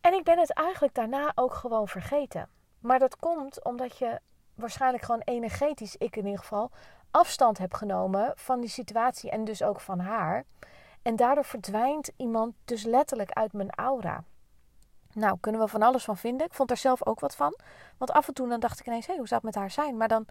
En 0.00 0.12
ik 0.12 0.24
ben 0.24 0.38
het 0.38 0.52
eigenlijk 0.52 0.94
daarna 0.94 1.32
ook 1.34 1.54
gewoon 1.54 1.88
vergeten. 1.88 2.48
Maar 2.80 2.98
dat 2.98 3.16
komt 3.16 3.64
omdat 3.64 3.98
je 3.98 4.20
waarschijnlijk 4.54 5.04
gewoon 5.04 5.20
energetisch, 5.24 5.96
ik 5.96 6.16
in 6.16 6.24
ieder 6.24 6.40
geval, 6.40 6.70
afstand 7.10 7.58
hebt 7.58 7.76
genomen 7.76 8.32
van 8.36 8.60
die 8.60 8.70
situatie 8.70 9.30
en 9.30 9.44
dus 9.44 9.62
ook 9.62 9.80
van 9.80 9.98
haar. 9.98 10.44
En 11.02 11.16
daardoor 11.16 11.44
verdwijnt 11.44 12.10
iemand 12.16 12.54
dus 12.64 12.84
letterlijk 12.84 13.30
uit 13.30 13.52
mijn 13.52 13.70
aura. 13.70 14.24
Nou, 15.14 15.36
kunnen 15.40 15.60
we 15.60 15.68
van 15.68 15.82
alles 15.82 16.04
van 16.04 16.16
vinden. 16.16 16.46
Ik 16.46 16.54
vond 16.54 16.70
er 16.70 16.76
zelf 16.76 17.06
ook 17.06 17.20
wat 17.20 17.36
van. 17.36 17.58
Want 17.98 18.10
af 18.10 18.28
en 18.28 18.34
toe 18.34 18.48
dan 18.48 18.60
dacht 18.60 18.80
ik 18.80 18.86
ineens, 18.86 19.06
hé, 19.06 19.16
hoe 19.16 19.28
zou 19.28 19.40
het 19.44 19.54
met 19.54 19.62
haar 19.62 19.70
zijn? 19.70 19.96
Maar 19.96 20.08
dan 20.08 20.26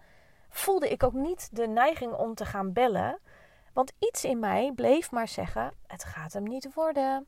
voelde 0.48 0.88
ik 0.88 1.02
ook 1.02 1.12
niet 1.12 1.48
de 1.52 1.68
neiging 1.68 2.12
om 2.12 2.34
te 2.34 2.44
gaan 2.44 2.72
bellen. 2.72 3.18
Want 3.72 3.92
iets 3.98 4.24
in 4.24 4.38
mij 4.38 4.72
bleef 4.74 5.10
maar 5.10 5.28
zeggen, 5.28 5.72
het 5.86 6.04
gaat 6.04 6.32
hem 6.32 6.42
niet 6.42 6.74
worden. 6.74 7.26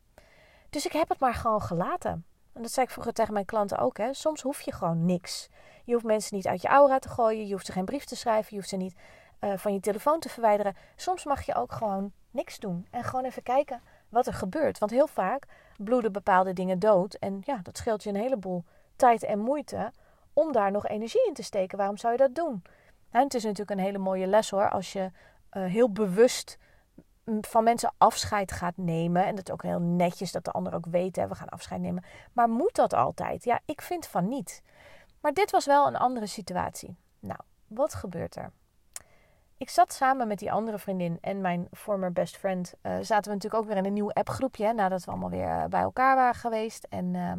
Dus 0.69 0.85
ik 0.85 0.91
heb 0.91 1.09
het 1.09 1.19
maar 1.19 1.33
gewoon 1.33 1.61
gelaten. 1.61 2.25
En 2.53 2.61
dat 2.61 2.71
zei 2.71 2.85
ik 2.85 2.91
vroeger 2.91 3.13
tegen 3.13 3.33
mijn 3.33 3.45
klanten 3.45 3.77
ook. 3.77 3.97
Hè. 3.97 4.13
Soms 4.13 4.41
hoef 4.41 4.61
je 4.61 4.71
gewoon 4.71 5.05
niks. 5.05 5.49
Je 5.83 5.93
hoeft 5.93 6.05
mensen 6.05 6.35
niet 6.35 6.47
uit 6.47 6.61
je 6.61 6.67
aura 6.67 6.99
te 6.99 7.09
gooien. 7.09 7.47
Je 7.47 7.53
hoeft 7.53 7.65
ze 7.65 7.71
geen 7.71 7.85
brief 7.85 8.05
te 8.05 8.15
schrijven. 8.15 8.47
Je 8.49 8.55
hoeft 8.55 8.69
ze 8.69 8.75
niet 8.75 8.95
uh, 9.39 9.53
van 9.55 9.73
je 9.73 9.79
telefoon 9.79 10.19
te 10.19 10.29
verwijderen. 10.29 10.75
Soms 10.95 11.25
mag 11.25 11.45
je 11.45 11.55
ook 11.55 11.71
gewoon 11.71 12.11
niks 12.31 12.59
doen. 12.59 12.87
En 12.91 13.03
gewoon 13.03 13.25
even 13.25 13.43
kijken 13.43 13.81
wat 14.09 14.27
er 14.27 14.33
gebeurt. 14.33 14.77
Want 14.79 14.91
heel 14.91 15.07
vaak 15.07 15.45
bloeden 15.77 16.11
bepaalde 16.11 16.53
dingen 16.53 16.79
dood. 16.79 17.13
En 17.13 17.41
ja, 17.45 17.59
dat 17.63 17.77
scheelt 17.77 18.03
je 18.03 18.09
een 18.09 18.15
heleboel 18.15 18.63
tijd 18.95 19.23
en 19.23 19.39
moeite 19.39 19.91
om 20.33 20.51
daar 20.51 20.71
nog 20.71 20.87
energie 20.87 21.27
in 21.27 21.33
te 21.33 21.43
steken. 21.43 21.77
Waarom 21.77 21.97
zou 21.97 22.13
je 22.13 22.19
dat 22.19 22.35
doen? 22.35 22.63
En 23.09 23.23
het 23.23 23.33
is 23.33 23.43
natuurlijk 23.43 23.79
een 23.79 23.85
hele 23.85 23.97
mooie 23.97 24.27
les 24.27 24.49
hoor. 24.49 24.69
Als 24.69 24.93
je 24.93 25.11
uh, 25.51 25.65
heel 25.65 25.91
bewust 25.91 26.57
van 27.41 27.63
mensen 27.63 27.93
afscheid 27.97 28.51
gaat 28.51 28.77
nemen. 28.77 29.25
En 29.25 29.35
dat 29.35 29.47
is 29.47 29.53
ook 29.53 29.63
heel 29.63 29.79
netjes 29.79 30.31
dat 30.31 30.45
de 30.45 30.51
ander 30.51 30.73
ook 30.73 30.85
weet, 30.85 31.15
hè, 31.15 31.27
we 31.27 31.35
gaan 31.35 31.49
afscheid 31.49 31.81
nemen. 31.81 32.03
Maar 32.33 32.49
moet 32.49 32.75
dat 32.75 32.93
altijd? 32.93 33.43
Ja, 33.43 33.59
ik 33.65 33.81
vind 33.81 34.07
van 34.07 34.27
niet. 34.27 34.61
Maar 35.21 35.33
dit 35.33 35.51
was 35.51 35.65
wel 35.65 35.87
een 35.87 35.95
andere 35.95 36.27
situatie. 36.27 36.95
Nou, 37.19 37.39
wat 37.67 37.93
gebeurt 37.93 38.35
er? 38.35 38.51
Ik 39.57 39.69
zat 39.69 39.93
samen 39.93 40.27
met 40.27 40.39
die 40.39 40.51
andere 40.51 40.79
vriendin 40.79 41.17
en 41.21 41.41
mijn 41.41 41.67
former 41.71 42.11
best 42.11 42.37
friend. 42.37 42.73
Uh, 42.81 42.91
zaten 43.01 43.31
we 43.31 43.35
natuurlijk 43.35 43.63
ook 43.63 43.67
weer 43.67 43.77
in 43.77 43.85
een 43.85 43.93
nieuw 43.93 44.11
appgroepje. 44.11 44.73
Nadat 44.73 45.03
we 45.03 45.11
allemaal 45.11 45.29
weer 45.29 45.49
eh, 45.49 45.65
bij 45.65 45.81
elkaar 45.81 46.15
waren 46.15 46.39
geweest. 46.39 46.87
En 46.89 47.13
uh, 47.13 47.31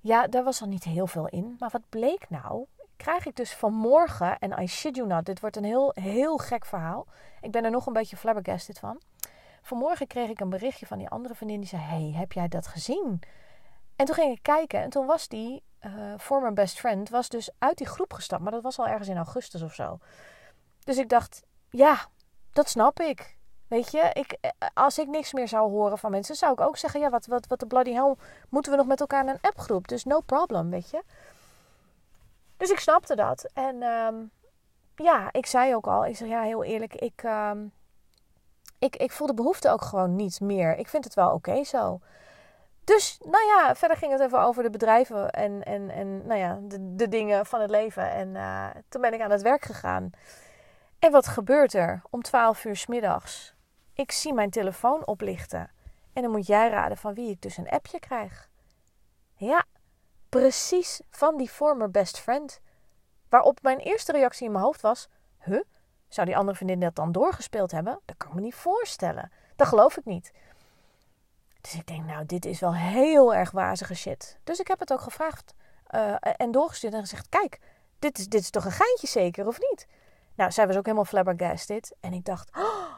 ja, 0.00 0.26
daar 0.26 0.44
was 0.44 0.62
al 0.62 0.68
niet 0.68 0.84
heel 0.84 1.06
veel 1.06 1.28
in. 1.28 1.56
Maar 1.58 1.70
wat 1.72 1.88
bleek 1.88 2.30
nou? 2.30 2.64
Krijg 2.96 3.26
ik 3.26 3.36
dus 3.36 3.54
vanmorgen, 3.54 4.38
en 4.38 4.62
I 4.62 4.66
shit 4.66 4.96
you 4.96 5.08
not, 5.08 5.26
dit 5.26 5.40
wordt 5.40 5.56
een 5.56 5.64
heel, 5.64 5.90
heel 5.94 6.36
gek 6.36 6.64
verhaal. 6.64 7.06
Ik 7.40 7.50
ben 7.50 7.64
er 7.64 7.70
nog 7.70 7.86
een 7.86 7.92
beetje 7.92 8.16
flabbergasted 8.16 8.78
van. 8.78 9.00
Vanmorgen 9.62 10.06
kreeg 10.06 10.28
ik 10.28 10.40
een 10.40 10.50
berichtje 10.50 10.86
van 10.86 10.98
die 10.98 11.08
andere 11.08 11.34
vriendin 11.34 11.60
die 11.60 11.68
zei: 11.68 11.82
Hey, 11.82 12.12
heb 12.14 12.32
jij 12.32 12.48
dat 12.48 12.66
gezien? 12.66 13.20
En 13.96 14.06
toen 14.06 14.14
ging 14.14 14.36
ik 14.36 14.42
kijken 14.42 14.80
en 14.80 14.90
toen 14.90 15.06
was 15.06 15.28
die 15.28 15.62
uh, 15.86 15.92
former 16.18 16.52
best 16.52 16.78
friend 16.78 17.08
was 17.08 17.28
dus 17.28 17.50
uit 17.58 17.78
die 17.78 17.86
groep 17.86 18.12
gestapt. 18.12 18.42
Maar 18.42 18.52
dat 18.52 18.62
was 18.62 18.78
al 18.78 18.86
ergens 18.86 19.08
in 19.08 19.16
augustus 19.16 19.62
of 19.62 19.74
zo. 19.74 19.98
Dus 20.88 20.98
ik 20.98 21.08
dacht, 21.08 21.42
ja, 21.70 21.98
dat 22.52 22.68
snap 22.68 23.00
ik. 23.00 23.36
Weet 23.66 23.90
je, 23.90 24.10
ik, 24.12 24.36
eh, 24.40 24.50
als 24.74 24.98
ik 24.98 25.08
niks 25.08 25.32
meer 25.32 25.48
zou 25.48 25.70
horen 25.70 25.98
van 25.98 26.10
mensen, 26.10 26.34
zou 26.34 26.52
ik 26.52 26.60
ook 26.60 26.76
zeggen: 26.76 27.00
ja, 27.00 27.10
wat, 27.10 27.26
wat, 27.26 27.46
wat 27.46 27.60
de 27.60 27.66
bloody 27.66 27.92
hell 27.92 28.14
moeten 28.48 28.72
we 28.72 28.78
nog 28.78 28.86
met 28.86 29.00
elkaar 29.00 29.22
in 29.22 29.28
een 29.28 29.40
appgroep? 29.40 29.88
Dus 29.88 30.04
no 30.04 30.20
problem, 30.20 30.70
weet 30.70 30.90
je. 30.90 31.02
Dus 32.56 32.70
ik 32.70 32.78
snapte 32.78 33.16
dat. 33.16 33.50
En 33.54 33.82
um, 33.82 34.30
ja, 34.94 35.28
ik 35.32 35.46
zei 35.46 35.74
ook 35.74 35.86
al: 35.86 36.06
ik 36.06 36.16
zeg 36.16 36.28
ja, 36.28 36.42
heel 36.42 36.64
eerlijk, 36.64 36.94
ik, 36.94 37.22
um, 37.22 37.72
ik, 38.78 38.96
ik 38.96 39.12
voel 39.12 39.26
de 39.26 39.34
behoefte 39.34 39.70
ook 39.70 39.82
gewoon 39.82 40.16
niet 40.16 40.40
meer. 40.40 40.76
Ik 40.76 40.88
vind 40.88 41.04
het 41.04 41.14
wel 41.14 41.30
oké 41.30 41.64
zo. 41.64 42.00
Dus 42.84 43.18
nou 43.24 43.46
ja, 43.46 43.74
verder 43.74 43.96
ging 43.96 44.12
het 44.12 44.20
even 44.20 44.40
over 44.40 44.62
de 44.62 44.70
bedrijven 44.70 45.30
en, 45.30 45.62
en, 45.62 45.90
en 45.90 46.26
nou 46.26 46.40
ja, 46.40 46.58
de, 46.62 46.94
de 46.94 47.08
dingen 47.08 47.46
van 47.46 47.60
het 47.60 47.70
leven. 47.70 48.10
En 48.10 48.28
uh, 48.28 48.66
toen 48.88 49.00
ben 49.00 49.14
ik 49.14 49.20
aan 49.20 49.30
het 49.30 49.42
werk 49.42 49.64
gegaan. 49.64 50.12
En 50.98 51.12
wat 51.12 51.26
gebeurt 51.26 51.74
er 51.74 52.02
om 52.10 52.22
12 52.22 52.64
uur 52.64 52.76
s 52.76 52.86
middags? 52.86 53.54
Ik 53.92 54.12
zie 54.12 54.34
mijn 54.34 54.50
telefoon 54.50 55.06
oplichten. 55.06 55.70
En 56.12 56.22
dan 56.22 56.30
moet 56.30 56.46
jij 56.46 56.68
raden 56.68 56.96
van 56.96 57.14
wie 57.14 57.30
ik 57.30 57.42
dus 57.42 57.56
een 57.56 57.68
appje 57.68 57.98
krijg. 57.98 58.48
Ja, 59.34 59.64
precies 60.28 61.00
van 61.10 61.36
die 61.36 61.48
former 61.48 61.90
best 61.90 62.18
friend. 62.18 62.60
Waarop 63.28 63.62
mijn 63.62 63.78
eerste 63.78 64.12
reactie 64.12 64.46
in 64.46 64.52
mijn 64.52 64.64
hoofd 64.64 64.80
was: 64.80 65.08
Huh? 65.38 65.62
Zou 66.08 66.26
die 66.26 66.36
andere 66.36 66.56
vriendin 66.56 66.80
dat 66.80 66.94
dan 66.94 67.12
doorgespeeld 67.12 67.70
hebben? 67.70 68.00
Dat 68.04 68.16
kan 68.16 68.28
ik 68.28 68.34
me 68.34 68.40
niet 68.40 68.54
voorstellen. 68.54 69.32
Dat 69.56 69.66
geloof 69.66 69.96
ik 69.96 70.04
niet. 70.04 70.32
Dus 71.60 71.74
ik 71.74 71.86
denk, 71.86 72.04
nou, 72.04 72.26
dit 72.26 72.44
is 72.44 72.60
wel 72.60 72.74
heel 72.74 73.34
erg 73.34 73.50
wazige 73.50 73.94
shit. 73.94 74.38
Dus 74.44 74.60
ik 74.60 74.68
heb 74.68 74.78
het 74.78 74.92
ook 74.92 75.00
gevraagd 75.00 75.54
uh, 75.90 76.14
en 76.20 76.50
doorgestuurd 76.50 76.94
en 76.94 77.00
gezegd: 77.00 77.28
Kijk, 77.28 77.58
dit 77.98 78.18
is, 78.18 78.28
dit 78.28 78.40
is 78.40 78.50
toch 78.50 78.64
een 78.64 78.70
geintje 78.70 79.06
zeker, 79.06 79.46
of 79.46 79.58
niet? 79.58 79.86
Nou, 80.38 80.50
zij 80.52 80.66
was 80.66 80.76
ook 80.76 80.84
helemaal 80.84 81.04
flabbergasted. 81.04 81.94
En 82.00 82.12
ik 82.12 82.24
dacht, 82.24 82.56
oh, 82.56 82.92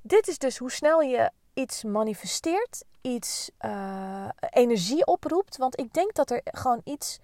dit 0.00 0.28
is 0.28 0.38
dus 0.38 0.58
hoe 0.58 0.70
snel 0.70 1.00
je 1.00 1.30
iets 1.54 1.84
manifesteert, 1.84 2.84
iets 3.00 3.50
uh, 3.60 4.28
energie 4.50 5.06
oproept. 5.06 5.56
Want 5.56 5.80
ik 5.80 5.92
denk 5.92 6.14
dat 6.14 6.30
er 6.30 6.40
gewoon 6.44 6.80
iets 6.84 7.20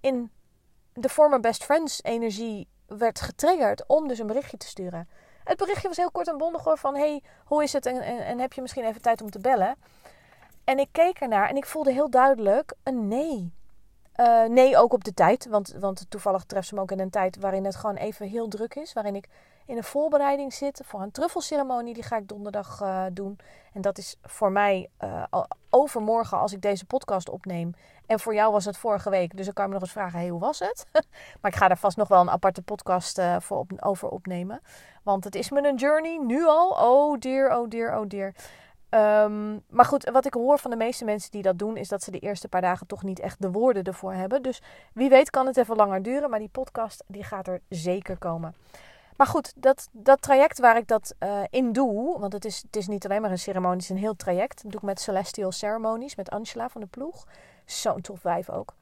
in 0.00 0.30
de 0.92 1.08
former 1.08 1.40
best 1.40 1.64
friends 1.64 2.02
energie 2.02 2.68
werd 2.86 3.20
getriggerd 3.20 3.84
om 3.86 4.08
dus 4.08 4.18
een 4.18 4.26
berichtje 4.26 4.56
te 4.56 4.66
sturen. 4.66 5.08
het 5.44 5.58
berichtje 5.58 5.88
was 5.88 5.96
heel 5.96 6.10
kort 6.10 6.28
en 6.28 6.38
bondig 6.38 6.64
hoor. 6.64 6.78
Van 6.78 6.96
hey, 6.96 7.22
hoe 7.44 7.62
is 7.62 7.72
het? 7.72 7.86
En, 7.86 8.00
en 8.02 8.38
heb 8.38 8.52
je 8.52 8.60
misschien 8.60 8.84
even 8.84 9.02
tijd 9.02 9.22
om 9.22 9.30
te 9.30 9.40
bellen? 9.40 9.76
En 10.64 10.78
ik 10.78 10.88
keek 10.92 11.20
ernaar 11.20 11.48
en 11.48 11.56
ik 11.56 11.66
voelde 11.66 11.92
heel 11.92 12.10
duidelijk 12.10 12.74
een 12.82 13.08
nee. 13.08 13.52
Uh, 14.20 14.44
nee, 14.44 14.76
ook 14.76 14.92
op 14.92 15.04
de 15.04 15.14
tijd. 15.14 15.46
Want, 15.46 15.74
want 15.78 16.06
toevallig 16.08 16.44
treft 16.44 16.68
ze 16.68 16.74
me 16.74 16.80
ook 16.80 16.90
in 16.90 17.00
een 17.00 17.10
tijd 17.10 17.36
waarin 17.36 17.64
het 17.64 17.76
gewoon 17.76 17.96
even 17.96 18.28
heel 18.28 18.48
druk 18.48 18.74
is. 18.74 18.92
Waarin 18.92 19.14
ik 19.14 19.28
in 19.66 19.76
een 19.76 19.84
voorbereiding 19.84 20.52
zit 20.52 20.80
voor 20.84 21.00
een 21.00 21.10
truffelceremonie. 21.10 21.94
Die 21.94 22.02
ga 22.02 22.16
ik 22.16 22.28
donderdag 22.28 22.80
uh, 22.82 23.04
doen. 23.12 23.38
En 23.72 23.80
dat 23.80 23.98
is 23.98 24.16
voor 24.22 24.52
mij 24.52 24.88
uh, 25.04 25.22
overmorgen 25.70 26.38
als 26.38 26.52
ik 26.52 26.62
deze 26.62 26.84
podcast 26.84 27.28
opneem. 27.28 27.74
En 28.06 28.20
voor 28.20 28.34
jou 28.34 28.52
was 28.52 28.64
het 28.64 28.76
vorige 28.76 29.10
week. 29.10 29.36
Dus 29.36 29.44
dan 29.44 29.54
kan 29.54 29.64
je 29.64 29.70
me 29.70 29.76
nog 29.78 29.84
eens 29.84 29.96
vragen, 29.96 30.28
hoe 30.28 30.40
was 30.40 30.58
het? 30.58 30.86
maar 31.40 31.50
ik 31.50 31.56
ga 31.56 31.68
daar 31.68 31.78
vast 31.78 31.96
nog 31.96 32.08
wel 32.08 32.20
een 32.20 32.30
aparte 32.30 32.62
podcast 32.62 33.20
voor 33.38 33.66
over 33.80 34.08
opnemen. 34.08 34.60
Want 35.02 35.24
het 35.24 35.34
is 35.34 35.50
me 35.50 35.68
een 35.68 35.76
journey, 35.76 36.18
nu 36.18 36.46
al. 36.46 36.70
Oh 36.70 37.18
dear, 37.18 37.58
oh 37.58 37.68
dear, 37.68 37.98
oh 37.98 38.08
dear. 38.08 38.34
Um, 38.94 39.62
maar 39.68 39.84
goed, 39.84 40.10
wat 40.10 40.26
ik 40.26 40.34
hoor 40.34 40.58
van 40.58 40.70
de 40.70 40.76
meeste 40.76 41.04
mensen 41.04 41.30
die 41.30 41.42
dat 41.42 41.58
doen, 41.58 41.76
is 41.76 41.88
dat 41.88 42.02
ze 42.02 42.10
de 42.10 42.18
eerste 42.18 42.48
paar 42.48 42.60
dagen 42.60 42.86
toch 42.86 43.02
niet 43.02 43.20
echt 43.20 43.42
de 43.42 43.50
woorden 43.50 43.82
ervoor 43.82 44.12
hebben. 44.12 44.42
Dus 44.42 44.62
wie 44.94 45.08
weet 45.08 45.30
kan 45.30 45.46
het 45.46 45.56
even 45.56 45.76
langer 45.76 46.02
duren, 46.02 46.30
maar 46.30 46.38
die 46.38 46.48
podcast 46.48 47.04
die 47.06 47.24
gaat 47.24 47.46
er 47.46 47.60
zeker 47.68 48.18
komen. 48.18 48.54
Maar 49.16 49.26
goed, 49.26 49.52
dat, 49.56 49.88
dat 49.92 50.22
traject 50.22 50.58
waar 50.58 50.76
ik 50.76 50.88
dat 50.88 51.14
uh, 51.18 51.42
in 51.50 51.72
doe, 51.72 52.18
want 52.18 52.32
het 52.32 52.44
is, 52.44 52.62
het 52.62 52.76
is 52.76 52.86
niet 52.86 53.04
alleen 53.04 53.20
maar 53.20 53.30
een 53.30 53.38
ceremonie, 53.38 53.76
het 53.76 53.82
is 53.82 53.90
een 53.90 53.96
heel 53.96 54.16
traject. 54.16 54.62
Dat 54.62 54.72
doe 54.72 54.80
ik 54.80 54.86
met 54.86 55.00
Celestial 55.00 55.52
Ceremonies, 55.52 56.16
met 56.16 56.30
Angela 56.30 56.68
van 56.68 56.80
de 56.80 56.86
ploeg. 56.86 57.26
Zo'n 57.64 58.00
tof 58.00 58.22
wijf 58.22 58.50
ook. 58.50 58.74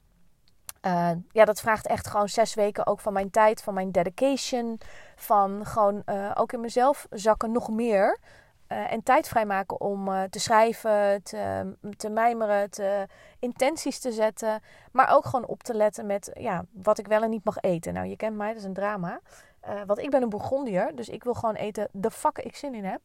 Uh, 0.87 1.11
ja, 1.33 1.45
dat 1.45 1.61
vraagt 1.61 1.87
echt 1.87 2.07
gewoon 2.07 2.29
zes 2.29 2.55
weken 2.55 2.87
ook 2.87 3.01
van 3.01 3.13
mijn 3.13 3.31
tijd, 3.31 3.63
van 3.63 3.75
mijn 3.75 3.93
dedication. 3.93 4.81
Van 5.17 5.67
gewoon 5.67 6.03
uh, 6.07 6.31
ook 6.35 6.53
in 6.53 6.61
mezelf 6.61 7.07
zakken 7.11 7.53
nog 7.53 7.71
meer. 7.71 8.19
Uh, 8.73 8.93
en 8.93 9.03
tijd 9.03 9.29
vrijmaken 9.29 9.81
om 9.81 10.09
uh, 10.09 10.23
te 10.23 10.39
schrijven, 10.39 11.23
te, 11.23 11.73
te 11.97 12.11
mijmeren, 12.11 12.71
te, 12.71 13.07
intenties 13.39 13.99
te 13.99 14.13
zetten. 14.13 14.61
Maar 14.93 15.15
ook 15.15 15.25
gewoon 15.25 15.47
op 15.47 15.63
te 15.63 15.75
letten 15.75 16.07
met 16.07 16.31
ja, 16.35 16.65
wat 16.73 16.99
ik 16.99 17.07
wel 17.07 17.23
en 17.23 17.31
niet 17.31 17.45
mag 17.45 17.57
eten. 17.61 17.95
Nou, 17.95 18.07
je 18.07 18.17
kent 18.17 18.37
mij, 18.37 18.49
dat 18.49 18.57
is 18.57 18.65
een 18.65 18.73
drama. 18.73 19.21
Uh, 19.69 19.81
want 19.87 19.99
ik 19.99 20.11
ben 20.11 20.23
een 20.23 20.29
Bourgondier, 20.29 20.93
dus 20.95 21.09
ik 21.09 21.25
wil 21.25 21.35
gewoon 21.35 21.55
eten 21.55 21.89
de 21.93 22.11
fuck 22.11 22.39
ik 22.39 22.57
zin 22.57 22.75
in 22.75 22.85
heb. 22.85 23.01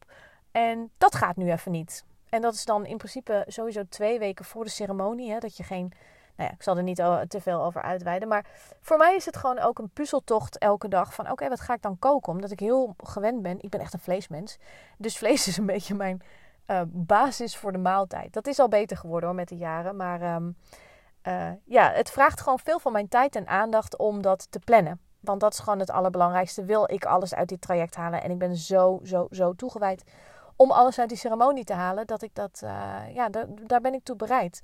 En 0.52 0.90
dat 0.98 1.14
gaat 1.14 1.36
nu 1.36 1.52
even 1.52 1.72
niet. 1.72 2.04
En 2.28 2.40
dat 2.40 2.54
is 2.54 2.64
dan 2.64 2.86
in 2.86 2.96
principe 2.96 3.44
sowieso 3.46 3.82
twee 3.88 4.18
weken 4.18 4.44
voor 4.44 4.64
de 4.64 4.70
ceremonie. 4.70 5.30
Hè, 5.30 5.38
dat 5.38 5.56
je 5.56 5.62
geen 5.62 5.92
nou 6.36 6.48
ja, 6.48 6.54
ik 6.54 6.62
zal 6.62 6.76
er 6.76 6.82
niet 6.82 6.96
te 7.28 7.40
veel 7.40 7.62
over 7.62 7.82
uitweiden. 7.82 8.28
Maar 8.28 8.46
voor 8.80 8.96
mij 8.96 9.14
is 9.14 9.26
het 9.26 9.36
gewoon 9.36 9.58
ook 9.58 9.78
een 9.78 9.90
puzzeltocht 9.90 10.58
elke 10.58 10.88
dag. 10.88 11.14
Van 11.14 11.30
oké, 11.30 11.48
wat 11.48 11.60
ga 11.60 11.74
ik 11.74 11.82
dan 11.82 11.98
koken? 11.98 12.32
Omdat 12.32 12.50
ik 12.50 12.60
heel 12.60 12.94
gewend 12.96 13.42
ben. 13.42 13.60
Ik 13.60 13.70
ben 13.70 13.80
echt 13.80 13.92
een 13.92 14.00
vleesmens. 14.00 14.58
Dus 14.98 15.18
vlees 15.18 15.48
is 15.48 15.56
een 15.56 15.66
beetje 15.66 15.94
mijn 15.94 16.22
uh, 16.66 16.80
basis 16.86 17.56
voor 17.56 17.72
de 17.72 17.78
maaltijd. 17.78 18.32
Dat 18.32 18.46
is 18.46 18.58
al 18.58 18.68
beter 18.68 18.96
geworden 18.96 19.28
hoor 19.28 19.38
met 19.38 19.48
de 19.48 19.56
jaren. 19.56 19.96
Maar 19.96 20.34
um, 20.34 20.56
uh, 21.28 21.50
ja, 21.64 21.92
het 21.92 22.10
vraagt 22.10 22.40
gewoon 22.40 22.58
veel 22.58 22.78
van 22.78 22.92
mijn 22.92 23.08
tijd 23.08 23.36
en 23.36 23.46
aandacht 23.46 23.96
om 23.96 24.22
dat 24.22 24.46
te 24.50 24.58
plannen. 24.58 25.00
Want 25.20 25.40
dat 25.40 25.52
is 25.52 25.58
gewoon 25.58 25.78
het 25.78 25.90
allerbelangrijkste. 25.90 26.64
Wil 26.64 26.92
ik 26.92 27.04
alles 27.04 27.34
uit 27.34 27.48
dit 27.48 27.60
traject 27.60 27.96
halen? 27.96 28.22
En 28.22 28.30
ik 28.30 28.38
ben 28.38 28.56
zo, 28.56 29.00
zo, 29.02 29.26
zo 29.30 29.52
toegewijd 29.52 30.04
om 30.56 30.70
alles 30.70 30.98
uit 30.98 31.08
die 31.08 31.18
ceremonie 31.18 31.64
te 31.64 31.72
halen. 31.72 32.06
Dat 32.06 32.22
ik 32.22 32.34
dat, 32.34 32.60
uh, 32.64 32.70
ja, 33.12 33.28
daar 33.66 33.80
ben 33.80 33.94
ik 33.94 34.04
toe 34.04 34.16
bereid. 34.16 34.62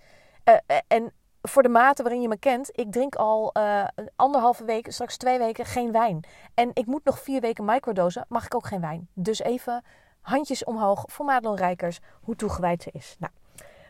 en 0.86 1.12
voor 1.42 1.62
de 1.62 1.68
mate 1.68 2.02
waarin 2.02 2.20
je 2.20 2.28
me 2.28 2.38
kent, 2.38 2.68
ik 2.72 2.92
drink 2.92 3.14
al 3.14 3.50
uh, 3.56 3.84
anderhalve 4.16 4.64
week, 4.64 4.92
straks 4.92 5.16
twee 5.16 5.38
weken 5.38 5.64
geen 5.64 5.92
wijn. 5.92 6.24
En 6.54 6.70
ik 6.72 6.86
moet 6.86 7.04
nog 7.04 7.20
vier 7.20 7.40
weken 7.40 7.64
microdosen, 7.64 8.24
mag 8.28 8.44
ik 8.44 8.54
ook 8.54 8.66
geen 8.66 8.80
wijn. 8.80 9.08
Dus 9.14 9.40
even 9.40 9.84
handjes 10.20 10.64
omhoog 10.64 11.04
voor 11.06 11.24
Madelon 11.24 11.56
Rijkers, 11.56 12.00
hoe 12.22 12.36
toegewijd 12.36 12.82
ze 12.82 12.90
is. 12.92 13.16
Nou, 13.18 13.32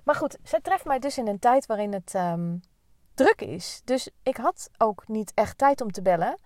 maar 0.04 0.14
goed, 0.14 0.38
zij 0.42 0.60
treft 0.60 0.84
mij 0.84 0.98
dus 0.98 1.18
in 1.18 1.28
een 1.28 1.38
tijd 1.38 1.66
waarin 1.66 1.92
het 1.92 2.14
um, 2.14 2.60
druk 3.14 3.40
is. 3.40 3.82
Dus 3.84 4.10
ik 4.22 4.36
had 4.36 4.70
ook 4.78 5.08
niet 5.08 5.32
echt 5.34 5.58
tijd 5.58 5.80
om 5.80 5.92
te 5.92 6.02
bellen. 6.02 6.38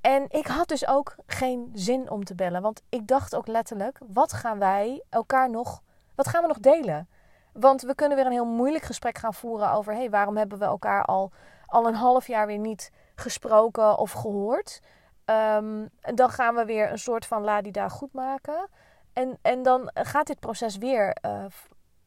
En 0.00 0.24
ik 0.28 0.46
had 0.46 0.68
dus 0.68 0.86
ook 0.86 1.16
geen 1.26 1.70
zin 1.74 2.10
om 2.10 2.24
te 2.24 2.34
bellen. 2.34 2.62
Want 2.62 2.82
ik 2.88 3.06
dacht 3.06 3.36
ook 3.36 3.46
letterlijk, 3.46 3.98
wat 4.06 4.32
gaan 4.32 4.58
wij 4.58 5.02
elkaar 5.08 5.50
nog, 5.50 5.82
wat 6.14 6.28
gaan 6.28 6.42
we 6.42 6.48
nog 6.48 6.58
delen? 6.58 7.08
Want 7.52 7.82
we 7.82 7.94
kunnen 7.94 8.16
weer 8.16 8.26
een 8.26 8.32
heel 8.32 8.44
moeilijk 8.44 8.84
gesprek 8.84 9.18
gaan 9.18 9.34
voeren 9.34 9.72
over: 9.72 9.94
hey, 9.94 10.10
waarom 10.10 10.36
hebben 10.36 10.58
we 10.58 10.64
elkaar 10.64 11.04
al, 11.04 11.32
al 11.66 11.86
een 11.86 11.94
half 11.94 12.26
jaar 12.26 12.46
weer 12.46 12.58
niet 12.58 12.92
gesproken 13.14 13.98
of 13.98 14.12
gehoord? 14.12 14.80
Um, 15.24 15.90
dan 16.00 16.30
gaan 16.30 16.54
we 16.54 16.64
weer 16.64 16.90
een 16.90 16.98
soort 16.98 17.26
van 17.26 17.42
ladida 17.42 17.88
goed 17.88 18.12
maken. 18.12 18.68
En, 19.12 19.38
en 19.42 19.62
dan 19.62 19.90
gaat 19.94 20.26
dit 20.26 20.40
proces 20.40 20.76
weer 20.76 21.16
uh, 21.26 21.44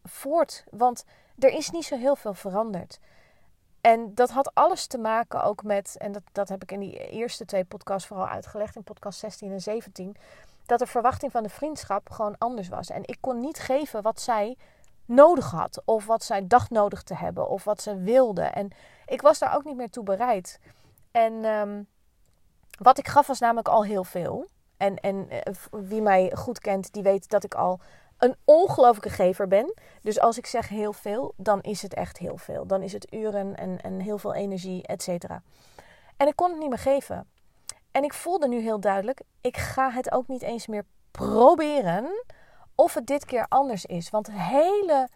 voort. 0.03 0.63
Want 0.69 1.05
er 1.39 1.53
is 1.53 1.69
niet 1.69 1.86
zo 1.86 1.98
heel 1.98 2.15
veel 2.15 2.33
veranderd. 2.33 3.00
En 3.81 4.15
dat 4.15 4.29
had 4.29 4.55
alles 4.55 4.88
te 4.88 4.98
maken 4.98 5.43
ook 5.43 5.63
met, 5.63 5.95
en 5.98 6.12
dat, 6.12 6.24
dat 6.31 6.50
heb 6.50 6.63
ik 6.63 6.71
in 6.71 6.79
die 6.79 7.10
eerste 7.10 7.45
twee 7.45 7.63
podcasts 7.63 8.07
vooral 8.07 8.27
uitgelegd, 8.27 8.75
in 8.75 8.83
podcast 8.83 9.19
16 9.19 9.51
en 9.51 9.62
17, 9.62 10.15
dat 10.65 10.79
de 10.79 10.88
verwachting 10.88 11.31
van 11.31 11.43
de 11.43 11.50
vriendschap 11.50 12.10
gewoon 12.10 12.38
anders 12.38 12.69
was. 12.69 12.89
En 12.89 13.01
ik 13.05 13.17
kon 13.19 13.39
niet 13.39 13.60
geven 13.60 14.01
wat 14.01 14.21
zij 14.21 14.57
nodig 15.05 15.51
had. 15.51 15.81
Of 15.86 16.05
wat 16.05 16.24
zij 16.24 16.48
dacht 16.48 16.70
nodig 16.70 17.03
te 17.03 17.15
hebben. 17.15 17.50
Of 17.50 17.63
wat 17.63 17.81
ze 17.81 17.98
wilde. 17.98 18.43
En 18.43 18.72
ik 19.05 19.22
was 19.22 19.39
daar 19.39 19.55
ook 19.55 19.63
niet 19.63 19.75
meer 19.75 19.89
toe 19.89 20.03
bereid. 20.03 20.60
En 21.12 21.46
um, 21.46 21.88
wat 22.79 22.98
ik 22.98 23.08
gaf 23.08 23.27
was 23.27 23.39
namelijk 23.39 23.67
al 23.67 23.84
heel 23.84 24.03
veel. 24.03 24.48
En, 24.77 24.96
en 24.96 25.29
eh, 25.29 25.53
wie 25.72 26.01
mij 26.01 26.31
goed 26.36 26.60
kent, 26.60 26.93
die 26.93 27.03
weet 27.03 27.29
dat 27.29 27.43
ik 27.43 27.53
al 27.53 27.79
een 28.17 28.36
ongelofelijke 28.46 29.10
gever 29.10 29.48
ben. 29.48 29.74
Dus 30.01 30.20
als 30.20 30.38
ik 30.38 30.46
zeg 30.46 30.70
heel 30.70 30.93
veel, 30.93 31.34
dan 31.38 31.62
is 31.62 31.81
het 31.81 31.93
echt 31.93 32.17
heel 32.17 32.38
veel. 32.38 32.67
Dan 32.67 32.81
is 32.81 32.93
het 32.93 33.13
uren 33.13 33.55
en, 33.55 33.81
en 33.81 34.00
heel 34.00 34.17
veel 34.17 34.34
energie, 34.34 34.88
et 34.88 35.03
cetera. 35.03 35.41
En 36.17 36.27
ik 36.27 36.36
kon 36.36 36.50
het 36.50 36.60
niet 36.60 36.70
meer 36.70 36.77
geven. 36.77 37.27
En 37.91 38.03
ik 38.03 38.13
voelde 38.13 38.48
nu 38.48 38.60
heel 38.60 38.79
duidelijk, 38.79 39.22
ik 39.41 39.58
ga 39.58 39.91
het 39.91 40.12
ook 40.12 40.27
niet 40.27 40.41
eens 40.41 40.67
meer 40.67 40.86
proberen 41.12 42.24
of 42.81 42.93
het 42.93 43.07
dit 43.07 43.25
keer 43.25 43.45
anders 43.50 43.85
is. 43.85 44.09
Want 44.09 44.25
de 44.25 44.41
hele 44.41 45.09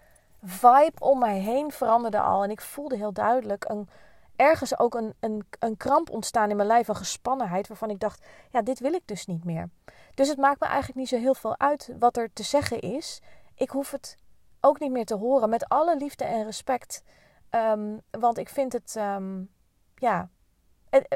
vibe 0.43 0.99
om 0.99 1.19
mij 1.19 1.39
heen 1.39 1.71
veranderde 1.71 2.19
al. 2.19 2.43
En 2.43 2.51
ik 2.51 2.61
voelde 2.61 2.95
heel 2.95 3.13
duidelijk 3.13 3.69
een, 3.69 3.89
ergens 4.35 4.79
ook 4.79 4.95
een, 4.95 5.13
een, 5.19 5.45
een 5.59 5.77
kramp 5.77 6.09
ontstaan 6.09 6.49
in 6.49 6.55
mijn 6.55 6.67
lijf. 6.67 6.87
Een 6.87 6.95
gespannenheid 6.95 7.67
waarvan 7.67 7.89
ik 7.89 7.99
dacht, 7.99 8.25
ja, 8.51 8.61
dit 8.61 8.79
wil 8.79 8.93
ik 8.93 9.01
dus 9.05 9.25
niet 9.25 9.43
meer. 9.43 9.69
Dus 10.13 10.27
het 10.27 10.37
maakt 10.37 10.59
me 10.59 10.65
eigenlijk 10.65 10.97
niet 10.97 11.07
zo 11.07 11.17
heel 11.17 11.35
veel 11.35 11.59
uit 11.59 11.95
wat 11.99 12.17
er 12.17 12.33
te 12.33 12.43
zeggen 12.43 12.79
is. 12.79 13.21
Ik 13.55 13.69
hoef 13.69 13.91
het 13.91 14.17
ook 14.61 14.79
niet 14.79 14.91
meer 14.91 15.05
te 15.05 15.15
horen. 15.15 15.49
Met 15.49 15.69
alle 15.69 15.97
liefde 15.97 16.23
en 16.23 16.43
respect. 16.43 17.03
Um, 17.49 18.01
want 18.11 18.37
ik 18.37 18.49
vind 18.49 18.73
het, 18.73 18.95
um, 18.97 19.49
ja, 19.95 20.29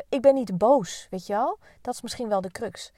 ik 0.09 0.21
ben 0.21 0.33
niet 0.33 0.57
boos, 0.57 1.07
weet 1.09 1.27
je 1.27 1.33
wel. 1.33 1.59
Dat 1.81 1.93
is 1.93 2.01
misschien 2.01 2.29
wel 2.29 2.41
de 2.41 2.51
crux. 2.51 2.91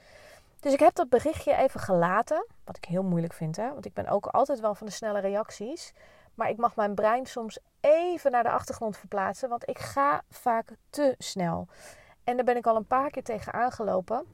Dus 0.62 0.74
ik 0.74 0.80
heb 0.80 0.96
dat 0.96 1.10
berichtje 1.10 1.56
even 1.56 1.80
gelaten. 1.80 2.46
Wat 2.64 2.78
ik 2.78 2.86
heel 2.86 3.04
moeilijk 3.04 3.34
vind, 3.34 3.56
hè? 3.56 3.72
want 3.72 3.86
ik 3.86 3.94
ben 3.94 4.08
ook 4.08 4.26
altijd 4.26 4.60
wel 4.60 4.76
van 4.76 4.88
de 4.88 4.94
snelle 4.94 5.20
reacties. 5.20 5.94
Maar 6.36 6.50
ik 6.50 6.58
mag 6.58 6.76
mijn 6.76 6.96
brein 6.96 7.26
soms 7.26 7.60
even 7.80 8.32
naar 8.32 8.44
de 8.44 8.50
achtergrond 8.50 8.98
verplaatsen, 8.98 9.50
want 9.50 9.70
ik 9.70 9.80
ga 9.80 10.22
vaak 10.30 10.76
te 10.90 11.16
snel. 11.18 11.68
En 12.24 12.36
daar 12.36 12.46
ben 12.46 12.58
ik 12.58 12.68
al 12.68 12.76
een 12.76 12.88
paar 12.88 13.10
keer 13.10 13.24
tegen 13.24 13.54
aangelopen. 13.54 14.26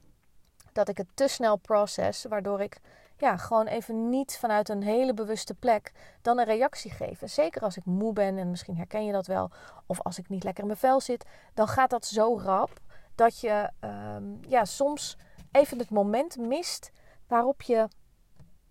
Dat 0.73 0.87
ik 0.87 0.97
het 0.97 1.07
te 1.13 1.27
snel 1.27 1.55
proces, 1.55 2.25
waardoor 2.29 2.61
ik 2.61 2.79
ja, 3.17 3.37
gewoon 3.37 3.67
even 3.67 4.09
niet 4.09 4.37
vanuit 4.37 4.69
een 4.69 4.83
hele 4.83 5.13
bewuste 5.13 5.53
plek 5.53 5.91
dan 6.21 6.39
een 6.39 6.45
reactie 6.45 6.91
geef. 6.91 7.21
zeker 7.23 7.61
als 7.61 7.77
ik 7.77 7.85
moe 7.85 8.13
ben, 8.13 8.37
en 8.37 8.49
misschien 8.49 8.77
herken 8.77 9.05
je 9.05 9.11
dat 9.11 9.27
wel, 9.27 9.51
of 9.85 10.01
als 10.01 10.17
ik 10.17 10.29
niet 10.29 10.43
lekker 10.43 10.61
in 10.61 10.67
mijn 10.67 10.79
vel 10.79 11.01
zit, 11.01 11.25
dan 11.53 11.67
gaat 11.67 11.89
dat 11.89 12.05
zo 12.05 12.39
rap 12.39 12.79
dat 13.15 13.39
je 13.39 13.69
um, 14.15 14.39
ja, 14.41 14.65
soms 14.65 15.17
even 15.51 15.79
het 15.79 15.89
moment 15.89 16.37
mist 16.37 16.91
waarop 17.27 17.61
je 17.61 17.87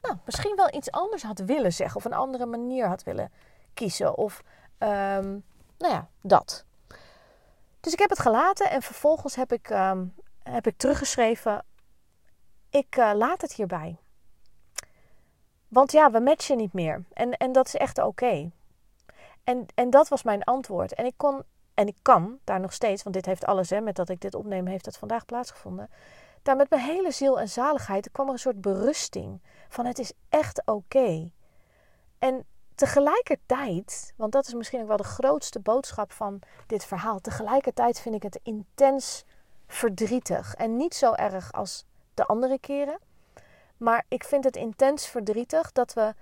nou, 0.06 0.18
misschien 0.24 0.56
wel 0.56 0.74
iets 0.74 0.90
anders 0.90 1.22
had 1.22 1.38
willen 1.38 1.72
zeggen 1.72 1.96
of 1.96 2.04
een 2.04 2.12
andere 2.12 2.46
manier 2.46 2.86
had 2.86 3.02
willen 3.02 3.32
kiezen. 3.74 4.16
Of 4.16 4.42
um, 4.78 5.44
nou 5.78 5.92
ja, 5.92 6.08
dat. 6.20 6.64
Dus 7.80 7.92
ik 7.92 7.98
heb 7.98 8.10
het 8.10 8.18
gelaten 8.18 8.70
en 8.70 8.82
vervolgens 8.82 9.34
heb 9.34 9.52
ik, 9.52 9.70
um, 9.70 10.14
heb 10.42 10.66
ik 10.66 10.76
teruggeschreven: 10.76 11.64
Ik 12.70 12.96
uh, 12.96 13.10
laat 13.14 13.40
het 13.40 13.52
hierbij. 13.52 13.96
Want 15.68 15.92
ja, 15.92 16.10
we 16.10 16.20
matchen 16.20 16.56
niet 16.56 16.72
meer. 16.72 17.04
En, 17.12 17.32
en 17.32 17.52
dat 17.52 17.66
is 17.66 17.74
echt 17.74 17.98
oké. 17.98 18.50
En, 19.44 19.66
en 19.74 19.90
dat 19.90 20.08
was 20.08 20.22
mijn 20.22 20.44
antwoord. 20.44 20.94
En 20.94 21.04
ik 21.04 21.14
kon, 21.16 21.42
en 21.74 21.86
ik 21.86 21.96
kan 22.02 22.38
daar 22.44 22.60
nog 22.60 22.72
steeds, 22.72 23.02
want 23.02 23.14
dit 23.14 23.26
heeft 23.26 23.44
alles, 23.44 23.70
hè, 23.70 23.80
met 23.80 23.96
dat 23.96 24.08
ik 24.08 24.20
dit 24.20 24.34
opneem, 24.34 24.66
heeft 24.66 24.86
het 24.86 24.96
vandaag 24.96 25.24
plaatsgevonden 25.24 25.90
daar 26.46 26.56
met 26.56 26.70
mijn 26.70 26.82
hele 26.82 27.10
ziel 27.10 27.40
en 27.40 27.48
zaligheid 27.48 28.10
kwam 28.10 28.26
er 28.26 28.32
een 28.32 28.38
soort 28.38 28.60
berusting 28.60 29.42
van 29.68 29.86
het 29.86 29.98
is 29.98 30.12
echt 30.28 30.62
oké. 30.66 31.30
En 32.18 32.44
tegelijkertijd, 32.74 34.12
want 34.16 34.32
dat 34.32 34.46
is 34.46 34.54
misschien 34.54 34.80
ook 34.80 34.88
wel 34.88 34.96
de 34.96 35.04
grootste 35.04 35.60
boodschap 35.60 36.12
van 36.12 36.40
dit 36.66 36.84
verhaal, 36.84 37.20
tegelijkertijd 37.20 38.00
vind 38.00 38.14
ik 38.14 38.22
het 38.22 38.40
intens 38.42 39.24
verdrietig 39.66 40.54
en 40.54 40.76
niet 40.76 40.94
zo 40.94 41.12
erg 41.12 41.52
als 41.52 41.84
de 42.14 42.26
andere 42.26 42.58
keren. 42.58 42.98
Maar 43.76 44.04
ik 44.08 44.24
vind 44.24 44.44
het 44.44 44.56
intens 44.56 45.06
verdrietig 45.06 45.72
dat 45.72 45.92
we 45.92 46.14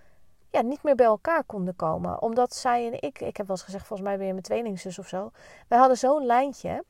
ja, 0.51 0.63
niet 0.63 0.83
meer 0.83 0.95
bij 0.95 1.07
elkaar 1.07 1.45
konden 1.45 1.77
komen. 1.77 2.23
Omdat 2.23 2.55
zij 2.55 2.87
en 2.87 2.93
ik, 2.93 3.21
ik 3.21 3.37
heb 3.37 3.47
wel 3.47 3.57
eens 3.57 3.65
gezegd, 3.65 3.87
volgens 3.87 4.09
mij 4.09 4.17
ben 4.17 4.27
je 4.27 4.33
mijn 4.33 4.45
tweelingzus 4.45 4.99
of 4.99 5.09
zo. 5.09 5.31
Wij 5.69 5.79
hadden 5.79 5.99
zo'n 5.99 6.27
lijntje. 6.27 6.85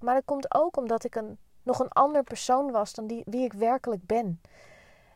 Maar 0.00 0.14
dat 0.14 0.24
komt 0.24 0.54
ook 0.54 0.76
omdat 0.76 1.04
ik 1.04 1.14
een, 1.14 1.38
nog 1.68 1.78
een 1.78 1.92
ander 1.92 2.22
persoon 2.22 2.70
was 2.70 2.94
dan 2.94 3.06
die, 3.06 3.22
wie 3.26 3.44
ik 3.44 3.52
werkelijk 3.52 4.06
ben. 4.06 4.40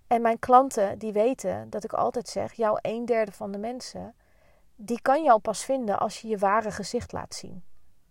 En 0.06 0.22
mijn 0.22 0.38
klanten 0.38 0.98
die 0.98 1.12
weten 1.12 1.70
dat 1.70 1.84
ik 1.84 1.92
altijd 1.92 2.28
zeg, 2.28 2.52
jouw 2.52 2.78
een 2.80 3.04
derde 3.04 3.32
van 3.32 3.52
de 3.52 3.58
mensen, 3.58 4.14
die 4.76 5.02
kan 5.02 5.22
jou 5.22 5.40
pas 5.40 5.64
vinden 5.64 5.98
als 5.98 6.20
je 6.20 6.28
je 6.28 6.38
ware 6.38 6.70
gezicht 6.70 7.12
laat 7.12 7.34
zien. 7.34 7.64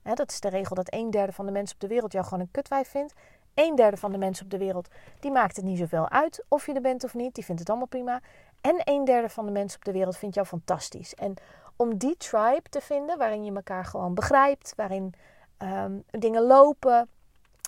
dat 0.03 0.31
is 0.31 0.39
de 0.39 0.49
regel 0.49 0.75
dat 0.75 0.93
een 0.93 1.11
derde 1.11 1.31
van 1.31 1.45
de 1.45 1.51
mensen 1.51 1.75
op 1.75 1.81
de 1.81 1.87
wereld 1.87 2.11
jou 2.11 2.25
gewoon 2.25 2.39
een 2.39 2.51
kutwijf 2.51 2.89
vindt. 2.89 3.13
Een 3.53 3.75
derde 3.75 3.97
van 3.97 4.11
de 4.11 4.17
mensen 4.17 4.45
op 4.45 4.51
de 4.51 4.57
wereld, 4.57 4.87
die 5.19 5.31
maakt 5.31 5.55
het 5.55 5.65
niet 5.65 5.77
zoveel 5.77 6.09
uit 6.09 6.43
of 6.47 6.65
je 6.65 6.73
er 6.73 6.81
bent 6.81 7.03
of 7.03 7.13
niet. 7.13 7.35
Die 7.35 7.45
vindt 7.45 7.59
het 7.59 7.69
allemaal 7.69 7.87
prima. 7.87 8.21
En 8.61 8.81
een 8.83 9.05
derde 9.05 9.29
van 9.29 9.45
de 9.45 9.51
mensen 9.51 9.77
op 9.77 9.85
de 9.85 9.91
wereld 9.91 10.17
vindt 10.17 10.35
jou 10.35 10.47
fantastisch. 10.47 11.15
En 11.15 11.33
om 11.75 11.97
die 11.97 12.17
tribe 12.17 12.69
te 12.69 12.81
vinden, 12.81 13.17
waarin 13.17 13.43
je 13.43 13.53
elkaar 13.53 13.85
gewoon 13.85 14.13
begrijpt, 14.13 14.73
waarin 14.75 15.13
ehm, 15.57 15.99
dingen 16.09 16.41
lopen, 16.41 17.09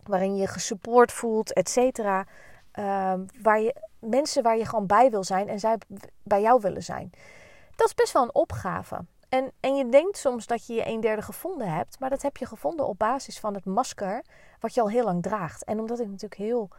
waarin 0.08 0.36
je 0.36 0.48
gesupport 0.48 1.12
voelt, 1.12 1.54
et 1.54 1.70
cetera. 1.70 2.26
Ehm, 2.72 3.26
waar 3.42 3.62
je, 3.62 3.76
mensen 4.00 4.44
waar 4.44 4.58
je 4.58 4.66
gewoon 4.66 4.88
bij 4.88 5.10
wil 5.10 5.24
zijn 5.24 5.50
en 5.50 5.60
zij 5.60 5.78
bij 6.24 6.42
jou 6.42 6.62
willen 6.62 6.84
zijn. 6.84 7.12
Dat 7.76 7.88
is 7.88 7.94
best 7.94 8.14
wel 8.14 8.24
een 8.24 8.36
opgave. 8.36 9.06
En, 9.30 9.52
en 9.60 9.76
je 9.76 9.90
denkt 9.90 10.18
soms 10.18 10.48
dat 10.48 10.66
je 10.66 10.74
je 10.74 10.88
een 10.88 11.02
derde 11.02 11.22
gevonden 11.22 11.74
hebt, 11.74 12.00
maar 12.00 12.10
dat 12.10 12.22
heb 12.22 12.38
je 12.38 12.46
gevonden 12.46 12.88
op 12.88 12.98
basis 12.98 13.40
van 13.40 13.54
het 13.54 13.66
masker 13.66 14.24
wat 14.60 14.74
je 14.74 14.82
al 14.82 14.90
heel 14.90 15.04
lang 15.04 15.22
draagt. 15.24 15.64
En 15.64 15.80
omdat 15.80 16.00
ik 16.00 16.08
natuurlijk 16.08 16.42
heel 16.42 16.70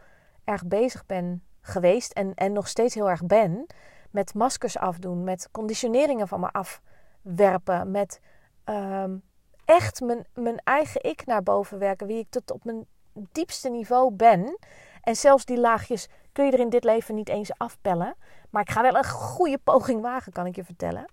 erg 0.43 0.65
bezig 0.65 1.05
ben 1.05 1.43
geweest 1.61 2.11
en, 2.11 2.33
en 2.33 2.53
nog 2.53 2.67
steeds 2.67 2.95
heel 2.95 3.09
erg 3.09 3.25
ben 3.25 3.65
met 4.11 4.33
maskers 4.33 4.77
afdoen, 4.77 5.23
met 5.23 5.49
conditioneringen 5.51 6.27
van 6.27 6.39
me 6.39 6.49
afwerpen, 6.51 7.91
met 7.91 8.19
ehm, 8.63 9.17
echt 9.65 10.01
mijn, 10.01 10.25
mijn 10.33 10.59
eigen 10.63 11.03
ik 11.03 11.25
naar 11.25 11.43
boven 11.43 11.79
werken, 11.79 12.07
wie 12.07 12.19
ik 12.19 12.29
tot 12.29 12.51
op 12.51 12.63
mijn 12.63 12.85
diepste 13.31 13.69
niveau 13.69 14.11
ben. 14.11 14.57
En 15.01 15.15
zelfs 15.15 15.45
die 15.45 15.59
laagjes 15.59 16.07
kun 16.31 16.45
je 16.45 16.51
er 16.51 16.59
in 16.59 16.69
dit 16.69 16.83
leven 16.83 17.15
niet 17.15 17.29
eens 17.29 17.57
afpellen. 17.57 18.15
Maar 18.49 18.61
ik 18.61 18.69
ga 18.69 18.81
wel 18.81 18.95
een 18.95 19.05
goede 19.09 19.57
poging 19.57 20.01
wagen, 20.01 20.31
kan 20.31 20.45
ik 20.45 20.55
je 20.55 20.63
vertellen. 20.63 21.05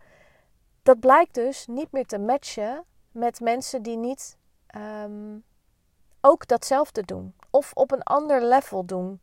Dat 0.83 1.01
blijkt 1.01 1.35
dus 1.35 1.67
niet 1.67 1.93
meer 1.93 2.07
te 2.07 2.19
matchen 2.19 2.85
met 3.11 3.41
mensen 3.41 3.83
die 3.83 3.97
niet 3.97 4.37
ehm, 4.67 5.39
ook 6.21 6.47
datzelfde 6.47 7.03
doen. 7.03 7.35
Of 7.51 7.71
op 7.75 7.93
een 7.93 8.03
ander 8.03 8.45
level 8.45 8.85
doen. 8.85 9.21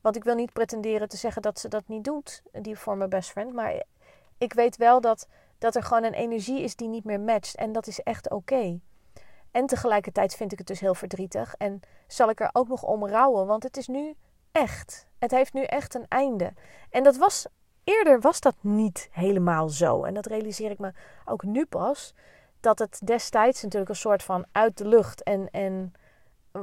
Want 0.00 0.16
ik 0.16 0.24
wil 0.24 0.34
niet 0.34 0.52
pretenderen 0.52 1.08
te 1.08 1.16
zeggen 1.16 1.42
dat 1.42 1.58
ze 1.58 1.68
dat 1.68 1.88
niet 1.88 2.04
doet, 2.04 2.42
die 2.52 2.78
voor 2.78 2.96
mijn 2.96 3.10
best 3.10 3.30
friend. 3.30 3.52
Maar 3.52 3.82
ik 4.38 4.52
weet 4.52 4.76
wel 4.76 5.00
dat, 5.00 5.28
dat 5.58 5.74
er 5.74 5.82
gewoon 5.82 6.04
een 6.04 6.14
energie 6.14 6.60
is 6.60 6.76
die 6.76 6.88
niet 6.88 7.04
meer 7.04 7.20
matcht. 7.20 7.54
En 7.54 7.72
dat 7.72 7.86
is 7.86 8.00
echt 8.00 8.30
oké. 8.30 8.80
En 9.54 9.66
tegelijkertijd 9.66 10.34
vind 10.34 10.52
ik 10.52 10.58
het 10.58 10.66
dus 10.66 10.80
heel 10.80 10.94
verdrietig. 10.94 11.54
En 11.58 11.80
zal 12.06 12.28
ik 12.28 12.40
er 12.40 12.50
ook 12.52 12.68
nog 12.68 12.82
om 12.82 13.06
rouwen. 13.06 13.46
Want 13.46 13.62
het 13.62 13.76
is 13.76 13.86
nu 13.86 14.14
echt. 14.52 15.06
Het 15.18 15.30
heeft 15.30 15.52
nu 15.52 15.62
echt 15.62 15.94
een 15.94 16.06
einde. 16.08 16.52
En 16.90 17.02
dat 17.02 17.16
was. 17.16 17.46
Eerder 17.84 18.20
was 18.20 18.40
dat 18.40 18.54
niet 18.60 19.08
helemaal 19.10 19.68
zo. 19.68 20.04
En 20.04 20.14
dat 20.14 20.26
realiseer 20.26 20.70
ik 20.70 20.78
me 20.78 20.92
ook 21.24 21.42
nu 21.42 21.66
pas. 21.66 22.14
Dat 22.60 22.78
het 22.78 23.00
destijds 23.04 23.62
natuurlijk 23.62 23.90
een 23.90 23.96
soort 23.96 24.22
van 24.22 24.44
uit 24.52 24.76
de 24.78 24.88
lucht 24.88 25.22
en, 25.22 25.50
en 25.50 25.92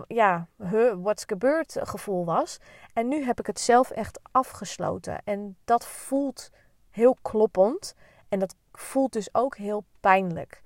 ja, 0.08 0.48
huh, 0.58 0.94
what's 1.02 1.24
gebeurd 1.28 1.78
gevoel 1.82 2.26
was. 2.26 2.58
En 2.94 3.08
nu 3.08 3.26
heb 3.26 3.40
ik 3.40 3.48
het 3.48 3.60
zelf 3.60 3.92
echt 3.92 4.20
afgesloten. 4.32 5.22
En 5.24 5.58
dat 5.66 5.86
voelt 5.86 6.50
heel 6.90 7.18
kloppend. 7.22 7.96
En 8.30 8.40
dat 8.40 8.56
voelt 8.72 9.14
dus 9.14 9.34
ook 9.34 9.58
heel 9.58 9.84
pijnlijk. 10.00 10.62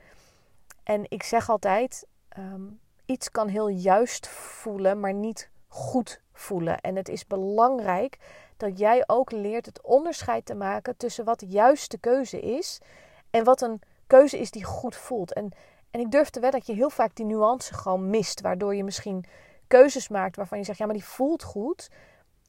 En 0.83 1.05
ik 1.07 1.23
zeg 1.23 1.49
altijd: 1.49 2.05
ehm, 2.35 2.63
iets 3.05 3.31
kan 3.31 3.47
heel 3.47 3.67
juist 3.67 4.27
voelen, 4.27 4.99
maar 4.99 5.13
niet 5.13 5.49
goed 5.67 6.21
voelen. 6.33 6.81
En 6.81 6.95
het 6.95 7.09
is 7.09 7.27
belangrijk 7.27 8.17
dat 8.57 8.79
jij 8.79 9.03
ook 9.07 9.31
leert 9.31 9.65
het 9.65 9.81
onderscheid 9.81 10.45
te 10.45 10.55
maken 10.55 10.97
tussen 10.97 11.25
wat 11.25 11.39
de 11.39 11.47
juiste 11.47 11.97
keuze 11.97 12.39
is 12.39 12.79
en 13.29 13.43
wat 13.43 13.61
een 13.61 13.81
keuze 14.07 14.39
is 14.39 14.51
die 14.51 14.63
goed 14.63 14.95
voelt. 14.95 15.33
En 15.33 15.53
en 15.95 16.01
ik 16.01 16.11
durf 16.11 16.29
te 16.29 16.39
wedden 16.39 16.59
dat 16.59 16.69
je 16.69 16.75
heel 16.75 16.89
vaak 16.89 17.15
die 17.15 17.25
nuance 17.25 17.73
gewoon 17.73 18.09
mist. 18.09 18.41
Waardoor 18.41 18.75
je 18.75 18.83
misschien 18.83 19.25
keuzes 19.67 20.07
maakt 20.07 20.35
waarvan 20.35 20.57
je 20.57 20.63
zegt, 20.63 20.77
ja, 20.77 20.85
maar 20.85 20.93
die 20.93 21.03
voelt 21.03 21.43
goed. 21.43 21.89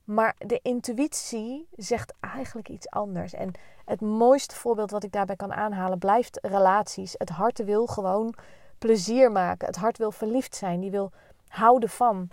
Maar 0.05 0.35
de 0.39 0.61
intuïtie 0.63 1.69
zegt 1.77 2.15
eigenlijk 2.21 2.69
iets 2.69 2.91
anders. 2.91 3.33
En 3.33 3.53
het 3.85 4.01
mooiste 4.01 4.55
voorbeeld 4.55 4.91
wat 4.91 5.05
ik 5.05 5.13
daarbij 5.13 5.37
kan 5.37 5.53
aanhalen 5.53 5.99
blijft 5.99 6.39
relaties. 6.43 7.15
Het 7.19 7.29
hart 7.29 7.65
wil 7.65 7.87
gewoon 7.87 8.35
plezier 8.79 9.33
maken. 9.33 9.67
Het 9.67 9.77
hart 9.77 9.99
wil 9.99 10.13
verliefd 10.13 10.55
zijn. 10.55 10.81
Die 10.81 10.91
wil 10.91 11.13
houden 11.49 11.89
van. 11.89 12.29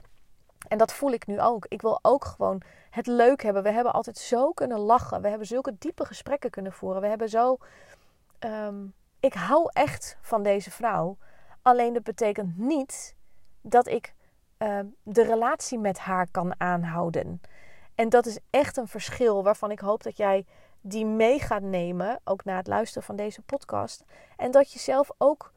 En 0.67 0.77
dat 0.77 0.93
voel 0.93 1.11
ik 1.11 1.27
nu 1.27 1.41
ook. 1.41 1.65
Ik 1.67 1.81
wil 1.81 1.99
ook 2.01 2.25
gewoon 2.25 2.61
het 2.89 3.07
leuk 3.07 3.43
hebben. 3.43 3.63
We 3.63 3.71
hebben 3.71 3.93
altijd 3.93 4.17
zo 4.17 4.51
kunnen 4.51 4.79
lachen. 4.79 5.21
We 5.21 5.27
hebben 5.27 5.47
zulke 5.47 5.75
diepe 5.79 6.05
gesprekken 6.05 6.49
kunnen 6.49 6.73
voeren. 6.73 7.01
We 7.01 7.07
hebben 7.07 7.29
zo 7.29 7.57
ehm, 8.39 8.85
ik 9.19 9.33
hou 9.33 9.69
echt 9.73 10.17
van 10.21 10.43
deze 10.43 10.71
vrouw. 10.71 11.17
Alleen 11.61 11.93
dat 11.93 12.03
betekent 12.03 12.57
niet 12.57 13.15
dat 13.61 13.87
ik 13.87 14.13
uh, 14.57 14.79
de 15.03 15.23
relatie 15.23 15.79
met 15.79 15.99
haar 15.99 16.27
kan 16.31 16.59
aanhouden. 16.59 17.41
En 17.95 18.09
dat 18.09 18.25
is 18.25 18.39
echt 18.49 18.77
een 18.77 18.87
verschil 18.87 19.43
waarvan 19.43 19.71
ik 19.71 19.79
hoop 19.79 20.03
dat 20.03 20.17
jij 20.17 20.45
die 20.81 21.05
mee 21.05 21.39
gaat 21.39 21.61
nemen, 21.61 22.19
ook 22.23 22.43
na 22.43 22.55
het 22.55 22.67
luisteren 22.67 23.03
van 23.03 23.15
deze 23.15 23.41
podcast. 23.41 24.03
En 24.37 24.51
dat 24.51 24.71
je 24.71 24.79
zelf 24.79 25.09
ook 25.17 25.52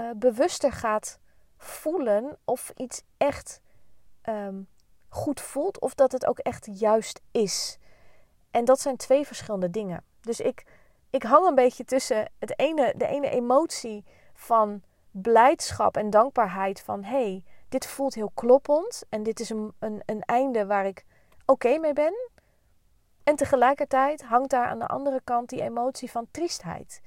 uh, 0.00 0.10
bewuster 0.16 0.72
gaat 0.72 1.18
voelen 1.56 2.38
of 2.44 2.72
iets 2.76 3.02
echt 3.16 3.60
um, 4.28 4.68
goed 5.08 5.40
voelt 5.40 5.80
of 5.80 5.94
dat 5.94 6.12
het 6.12 6.26
ook 6.26 6.38
echt 6.38 6.68
juist 6.72 7.20
is. 7.30 7.78
En 8.50 8.64
dat 8.64 8.80
zijn 8.80 8.96
twee 8.96 9.26
verschillende 9.26 9.70
dingen. 9.70 10.04
Dus 10.20 10.40
ik 10.40 10.64
ik 11.10 11.22
hang 11.22 11.46
een 11.46 11.54
beetje 11.54 11.84
tussen 11.84 12.30
het 12.38 12.58
ene, 12.58 12.94
de 12.96 13.06
ene 13.06 13.30
emotie 13.30 14.04
van 14.34 14.82
blijdschap 15.10 15.96
en 15.96 16.10
dankbaarheid 16.10 16.80
van 16.80 17.04
hey, 17.04 17.44
dit 17.68 17.86
voelt 17.86 18.14
heel 18.14 18.30
kloppend 18.34 19.04
en 19.08 19.22
dit 19.22 19.40
is 19.40 19.50
een, 19.50 19.72
een, 19.78 20.02
een 20.06 20.22
einde 20.22 20.66
waar 20.66 20.86
ik 20.86 21.04
oké 21.46 21.78
mee 21.78 21.92
ben. 21.92 22.30
En 23.22 23.36
tegelijkertijd 23.36 24.22
hangt 24.22 24.50
daar 24.50 24.66
aan 24.66 24.78
de 24.78 24.86
andere 24.86 25.20
kant 25.24 25.48
die 25.48 25.62
emotie 25.62 26.10
van 26.10 26.26
triestheid. 26.30 27.00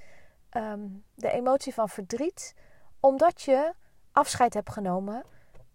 Ehm, 0.50 0.88
de 1.16 1.32
emotie 1.32 1.74
van 1.74 1.90
verdriet, 1.90 2.56
omdat 3.02 3.42
je 3.42 3.74
afscheid 4.12 4.54
hebt 4.54 4.72
genomen 4.72 5.24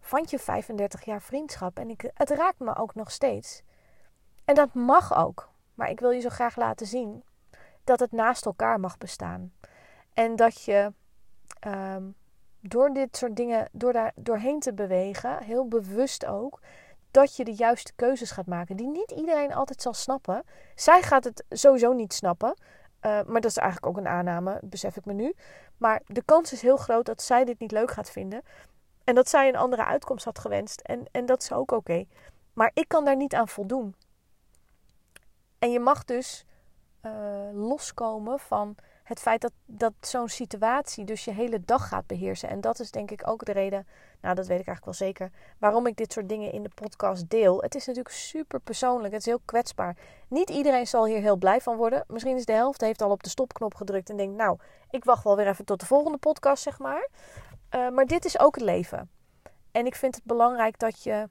van 0.00 0.24
je 0.28 0.38
35 0.38 1.04
jaar 1.04 1.22
vriendschap. 1.22 1.78
En 1.78 1.90
ik, 1.90 2.10
het 2.14 2.30
raakt 2.30 2.58
me 2.58 2.76
ook 2.76 2.94
nog 2.94 3.10
steeds. 3.10 3.62
En 4.44 4.54
dat 4.54 4.74
mag 4.74 5.16
ook. 5.16 5.48
Maar 5.74 5.90
ik 5.90 6.00
wil 6.00 6.10
je 6.10 6.20
zo 6.20 6.28
graag 6.28 6.56
laten 6.56 6.86
zien 6.86 7.24
dat 7.84 8.00
het 8.00 8.12
naast 8.12 8.46
elkaar 8.46 8.80
mag 8.80 8.98
bestaan. 8.98 9.52
En 10.12 10.36
dat 10.36 10.62
je 10.62 10.92
ehm, 11.60 12.02
door 12.60 12.92
dit 12.92 13.16
soort 13.16 13.36
dingen, 13.36 13.68
door 13.72 13.92
daar 13.92 14.12
doorheen 14.14 14.60
te 14.60 14.74
bewegen, 14.74 15.42
heel 15.42 15.68
bewust 15.68 16.26
ook, 16.26 16.60
dat 17.10 17.36
je 17.36 17.44
de 17.44 17.54
juiste 17.54 17.92
keuzes 17.96 18.30
gaat 18.30 18.46
maken. 18.46 18.76
Die 18.76 18.88
niet 18.88 19.10
iedereen 19.10 19.54
altijd 19.54 19.82
zal 19.82 19.94
snappen. 19.94 20.42
Zij 20.74 21.02
gaat 21.02 21.24
het 21.24 21.44
sowieso 21.48 21.92
niet 21.92 22.12
snappen. 22.12 22.54
Uh, 23.06 23.22
maar 23.26 23.40
dat 23.40 23.50
is 23.50 23.56
eigenlijk 23.56 23.86
ook 23.86 24.04
een 24.04 24.12
aanname, 24.12 24.58
besef 24.62 24.96
ik 24.96 25.04
me 25.04 25.12
nu. 25.12 25.34
Maar 25.78 26.02
de 26.06 26.22
kans 26.24 26.52
is 26.52 26.62
heel 26.62 26.76
groot 26.76 27.06
dat 27.06 27.22
zij 27.22 27.44
dit 27.44 27.58
niet 27.58 27.72
leuk 27.72 27.90
gaat 27.90 28.10
vinden. 28.10 28.42
En 29.04 29.14
dat 29.14 29.28
zij 29.28 29.48
een 29.48 29.56
andere 29.56 29.84
uitkomst 29.84 30.24
had 30.24 30.38
gewenst. 30.38 30.80
En, 30.80 31.06
en 31.12 31.26
dat 31.26 31.42
is 31.42 31.52
ook 31.52 31.72
oké. 31.72 32.04
Maar 32.52 32.70
ik 32.74 32.88
kan 32.88 33.04
daar 33.04 33.16
niet 33.16 33.34
aan 33.34 33.48
voldoen. 33.48 33.94
En 35.58 35.72
je 35.72 35.80
mag 35.80 36.04
dus 36.04 36.44
uh, 37.02 37.12
loskomen 37.52 38.38
van 38.38 38.76
het 39.06 39.20
feit 39.20 39.40
dat, 39.40 39.52
dat 39.66 39.92
zo'n 40.00 40.28
situatie 40.28 41.04
dus 41.04 41.24
je 41.24 41.30
hele 41.30 41.60
dag 41.64 41.88
gaat 41.88 42.06
beheersen. 42.06 42.48
En 42.48 42.60
dat 42.60 42.78
is 42.78 42.90
denk 42.90 43.10
ik 43.10 43.28
ook 43.28 43.44
de 43.44 43.52
reden, 43.52 43.86
nou 44.20 44.34
dat 44.34 44.46
weet 44.46 44.60
ik 44.60 44.66
eigenlijk 44.66 44.84
wel 44.84 45.08
zeker, 45.08 45.30
waarom 45.58 45.86
ik 45.86 45.96
dit 45.96 46.12
soort 46.12 46.28
dingen 46.28 46.52
in 46.52 46.62
de 46.62 46.70
podcast 46.74 47.30
deel. 47.30 47.62
Het 47.62 47.74
is 47.74 47.86
natuurlijk 47.86 48.14
super 48.14 48.60
persoonlijk, 48.60 49.12
het 49.12 49.20
is 49.20 49.26
heel 49.26 49.40
kwetsbaar. 49.44 49.96
Niet 50.28 50.50
iedereen 50.50 50.86
zal 50.86 51.06
hier 51.06 51.20
heel 51.20 51.36
blij 51.36 51.60
van 51.60 51.76
worden. 51.76 52.04
Misschien 52.08 52.36
is 52.36 52.44
de 52.44 52.52
helft 52.52 52.80
heeft 52.80 53.02
al 53.02 53.10
op 53.10 53.22
de 53.22 53.28
stopknop 53.28 53.74
gedrukt 53.74 54.10
en 54.10 54.16
denkt, 54.16 54.36
nou, 54.36 54.58
ik 54.90 55.04
wacht 55.04 55.24
wel 55.24 55.36
weer 55.36 55.48
even 55.48 55.64
tot 55.64 55.80
de 55.80 55.86
volgende 55.86 56.18
podcast, 56.18 56.62
zeg 56.62 56.78
maar. 56.78 57.08
Uh, 57.74 57.88
maar 57.88 58.06
dit 58.06 58.24
is 58.24 58.38
ook 58.38 58.54
het 58.54 58.64
leven. 58.64 59.10
En 59.72 59.86
ik 59.86 59.94
vind 59.94 60.14
het 60.14 60.24
belangrijk 60.24 60.78
dat 60.78 61.02
je, 61.02 61.28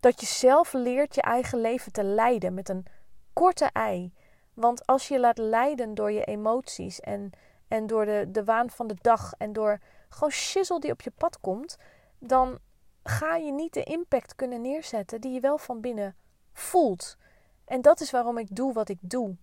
dat 0.00 0.20
je 0.20 0.26
zelf 0.26 0.72
leert 0.72 1.14
je 1.14 1.22
eigen 1.22 1.60
leven 1.60 1.92
te 1.92 2.04
leiden 2.04 2.54
met 2.54 2.68
een 2.68 2.86
korte 3.32 3.70
ei. 3.72 4.12
Want 4.56 4.86
als 4.86 5.08
je 5.08 5.20
laat 5.20 5.38
leiden 5.38 5.94
door 5.94 6.12
je 6.12 6.24
emoties 6.24 7.00
en, 7.00 7.30
en 7.68 7.86
door 7.86 8.04
de, 8.04 8.26
de 8.28 8.44
waan 8.44 8.70
van 8.70 8.86
de 8.86 8.96
dag 9.00 9.32
en 9.38 9.52
door 9.52 9.80
gewoon 10.08 10.30
shizzle 10.30 10.80
die 10.80 10.92
op 10.92 11.00
je 11.00 11.10
pad 11.10 11.40
komt, 11.40 11.76
dan 12.18 12.58
ga 13.02 13.36
je 13.36 13.52
niet 13.52 13.74
de 13.74 13.82
impact 13.82 14.34
kunnen 14.34 14.60
neerzetten 14.60 15.20
die 15.20 15.32
je 15.32 15.40
wel 15.40 15.58
van 15.58 15.80
binnen 15.80 16.16
voelt. 16.52 17.16
En 17.64 17.80
dat 17.80 18.00
is 18.00 18.10
waarom 18.10 18.38
ik 18.38 18.56
doe 18.56 18.72
wat 18.72 18.88
ik 18.88 18.98
doe. 19.00 19.36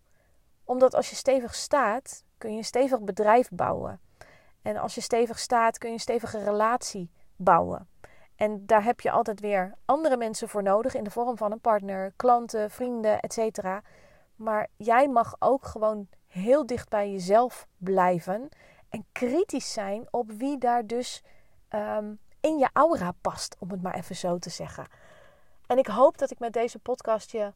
Omdat 0.63 0.95
als 0.95 1.09
je 1.09 1.15
stevig 1.15 1.55
staat, 1.55 2.23
kun 2.37 2.51
je 2.51 2.57
een 2.57 2.63
stevig 2.63 3.01
bedrijf 3.01 3.49
bouwen. 3.49 4.01
En 4.61 4.77
als 4.77 4.95
je 4.95 5.01
stevig 5.01 5.39
staat, 5.39 5.77
kun 5.77 5.89
je 5.89 5.95
een 5.95 6.01
stevige 6.01 6.43
relatie 6.43 7.11
bouwen. 7.35 7.87
En 8.35 8.65
daar 8.65 8.83
heb 8.83 9.01
je 9.01 9.11
altijd 9.11 9.39
weer 9.39 9.73
andere 9.85 10.17
mensen 10.17 10.49
voor 10.49 10.63
nodig 10.63 10.95
in 10.95 11.03
de 11.03 11.11
vorm 11.11 11.37
van 11.37 11.51
een 11.51 11.61
partner, 11.61 12.13
klanten, 12.15 12.71
vrienden, 12.71 13.19
etc. 13.19 13.59
Maar 14.43 14.67
jij 14.77 15.07
mag 15.07 15.35
ook 15.39 15.65
gewoon 15.65 16.07
heel 16.27 16.65
dicht 16.65 16.89
bij 16.89 17.11
jezelf 17.11 17.67
blijven 17.77 18.49
en 18.89 19.05
kritisch 19.11 19.73
zijn 19.73 20.07
op 20.11 20.31
wie 20.31 20.57
daar 20.57 20.87
dus 20.87 21.23
um, 21.69 22.19
in 22.39 22.57
je 22.57 22.69
aura 22.73 23.13
past, 23.21 23.55
om 23.59 23.71
het 23.71 23.81
maar 23.81 23.95
even 23.95 24.15
zo 24.15 24.37
te 24.37 24.49
zeggen. 24.49 24.85
En 25.67 25.77
ik 25.77 25.87
hoop 25.87 26.17
dat 26.17 26.31
ik 26.31 26.39
met 26.39 26.53
deze 26.53 26.79
podcast 26.79 27.31
je 27.31 27.53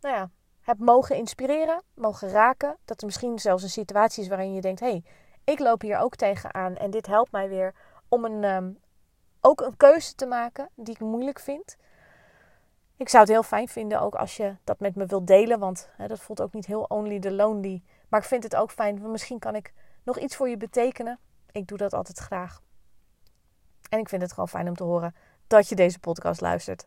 nou 0.00 0.14
ja, 0.14 0.30
heb 0.60 0.78
mogen 0.78 1.16
inspireren, 1.16 1.82
mogen 1.94 2.28
raken. 2.28 2.76
Dat 2.84 3.00
er 3.00 3.06
misschien 3.06 3.38
zelfs 3.38 3.62
een 3.62 3.68
situatie 3.68 4.22
is 4.22 4.28
waarin 4.28 4.54
je 4.54 4.60
denkt: 4.60 4.80
hé, 4.80 4.86
hey, 4.86 5.04
ik 5.44 5.58
loop 5.58 5.80
hier 5.80 5.98
ook 5.98 6.16
tegenaan 6.16 6.76
en 6.76 6.90
dit 6.90 7.06
helpt 7.06 7.32
mij 7.32 7.48
weer 7.48 7.74
om 8.08 8.24
een, 8.24 8.44
um, 8.44 8.78
ook 9.40 9.60
een 9.60 9.76
keuze 9.76 10.14
te 10.14 10.26
maken 10.26 10.70
die 10.74 10.94
ik 10.94 11.00
moeilijk 11.00 11.38
vind. 11.38 11.76
Ik 12.98 13.08
zou 13.08 13.22
het 13.22 13.32
heel 13.32 13.42
fijn 13.42 13.68
vinden 13.68 14.00
ook 14.00 14.14
als 14.14 14.36
je 14.36 14.54
dat 14.64 14.80
met 14.80 14.94
me 14.94 15.06
wilt 15.06 15.26
delen, 15.26 15.58
want 15.58 15.88
hè, 15.96 16.06
dat 16.06 16.20
voelt 16.20 16.40
ook 16.40 16.52
niet 16.52 16.66
heel 16.66 16.82
only 16.82 17.18
the 17.18 17.32
lonely. 17.32 17.82
Maar 18.08 18.20
ik 18.20 18.26
vind 18.26 18.42
het 18.42 18.56
ook 18.56 18.70
fijn, 18.70 19.10
misschien 19.10 19.38
kan 19.38 19.54
ik 19.54 19.72
nog 20.02 20.18
iets 20.18 20.36
voor 20.36 20.48
je 20.48 20.56
betekenen. 20.56 21.18
Ik 21.52 21.66
doe 21.66 21.78
dat 21.78 21.94
altijd 21.94 22.18
graag. 22.18 22.62
En 23.90 23.98
ik 23.98 24.08
vind 24.08 24.22
het 24.22 24.32
gewoon 24.32 24.48
fijn 24.48 24.68
om 24.68 24.74
te 24.74 24.84
horen 24.84 25.14
dat 25.46 25.68
je 25.68 25.74
deze 25.74 25.98
podcast 25.98 26.40
luistert. 26.40 26.86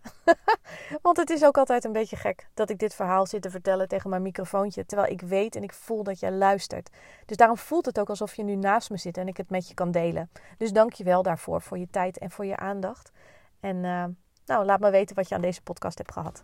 Want 1.02 1.18
het 1.18 1.30
is 1.30 1.44
ook 1.44 1.58
altijd 1.58 1.84
een 1.84 1.92
beetje 1.92 2.16
gek 2.16 2.48
dat 2.54 2.70
ik 2.70 2.80
dit 2.80 2.94
verhaal 2.94 3.26
zit 3.26 3.42
te 3.42 3.50
vertellen 3.50 3.88
tegen 3.88 4.10
mijn 4.10 4.22
microfoontje. 4.22 4.86
Terwijl 4.86 5.12
ik 5.12 5.22
weet 5.22 5.56
en 5.56 5.64
ik 5.64 5.74
voel 5.74 6.04
dat 6.04 6.20
jij 6.20 6.32
luistert. 6.32 6.90
Dus 7.26 7.38
daarom 7.38 7.58
voelt 7.58 7.86
het 7.86 8.00
ook 8.00 8.10
alsof 8.10 8.36
je 8.36 8.44
nu 8.44 8.56
naast 8.56 8.90
me 8.90 8.98
zit 8.98 9.18
en 9.18 9.28
ik 9.28 9.38
het 9.38 9.50
met 9.50 9.68
je 9.68 9.74
kan 9.74 9.92
delen. 9.92 10.30
Dus 10.58 10.72
dank 10.72 10.94
je 10.94 11.04
wel 11.04 11.24
daarvoor, 11.24 11.62
voor 11.62 11.78
je 11.78 11.90
tijd 11.90 12.18
en 12.18 12.32
voor 12.32 12.46
je 12.46 12.58
aandacht. 12.58 13.12
En 13.60 13.84
uh, 13.84 14.06
nou, 14.52 14.66
laat 14.66 14.80
me 14.80 14.90
weten 14.90 15.16
wat 15.16 15.30
je 15.30 15.36
aan 15.36 15.42
deze 15.42 15.62
podcast 15.62 15.98
hebt 15.98 16.12
gehad. 16.12 16.44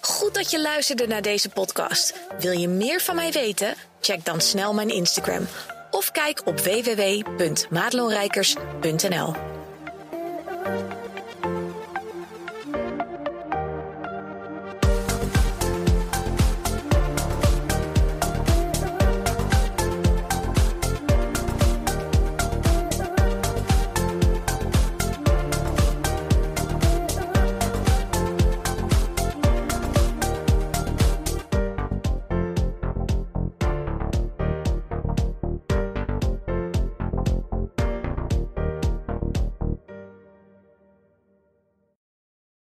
Goed 0.00 0.34
dat 0.34 0.50
je 0.50 0.60
luisterde 0.60 1.06
naar 1.06 1.22
deze 1.22 1.48
podcast. 1.48 2.20
Wil 2.38 2.52
je 2.52 2.68
meer 2.68 3.00
van 3.00 3.14
mij 3.14 3.32
weten? 3.32 3.74
Check 4.00 4.24
dan 4.24 4.40
snel 4.40 4.74
mijn 4.74 4.88
Instagram 4.88 5.46
of 5.90 6.10
kijk 6.10 6.42
op 6.44 6.60
www.maatloonrijkers.nl. 6.60 9.51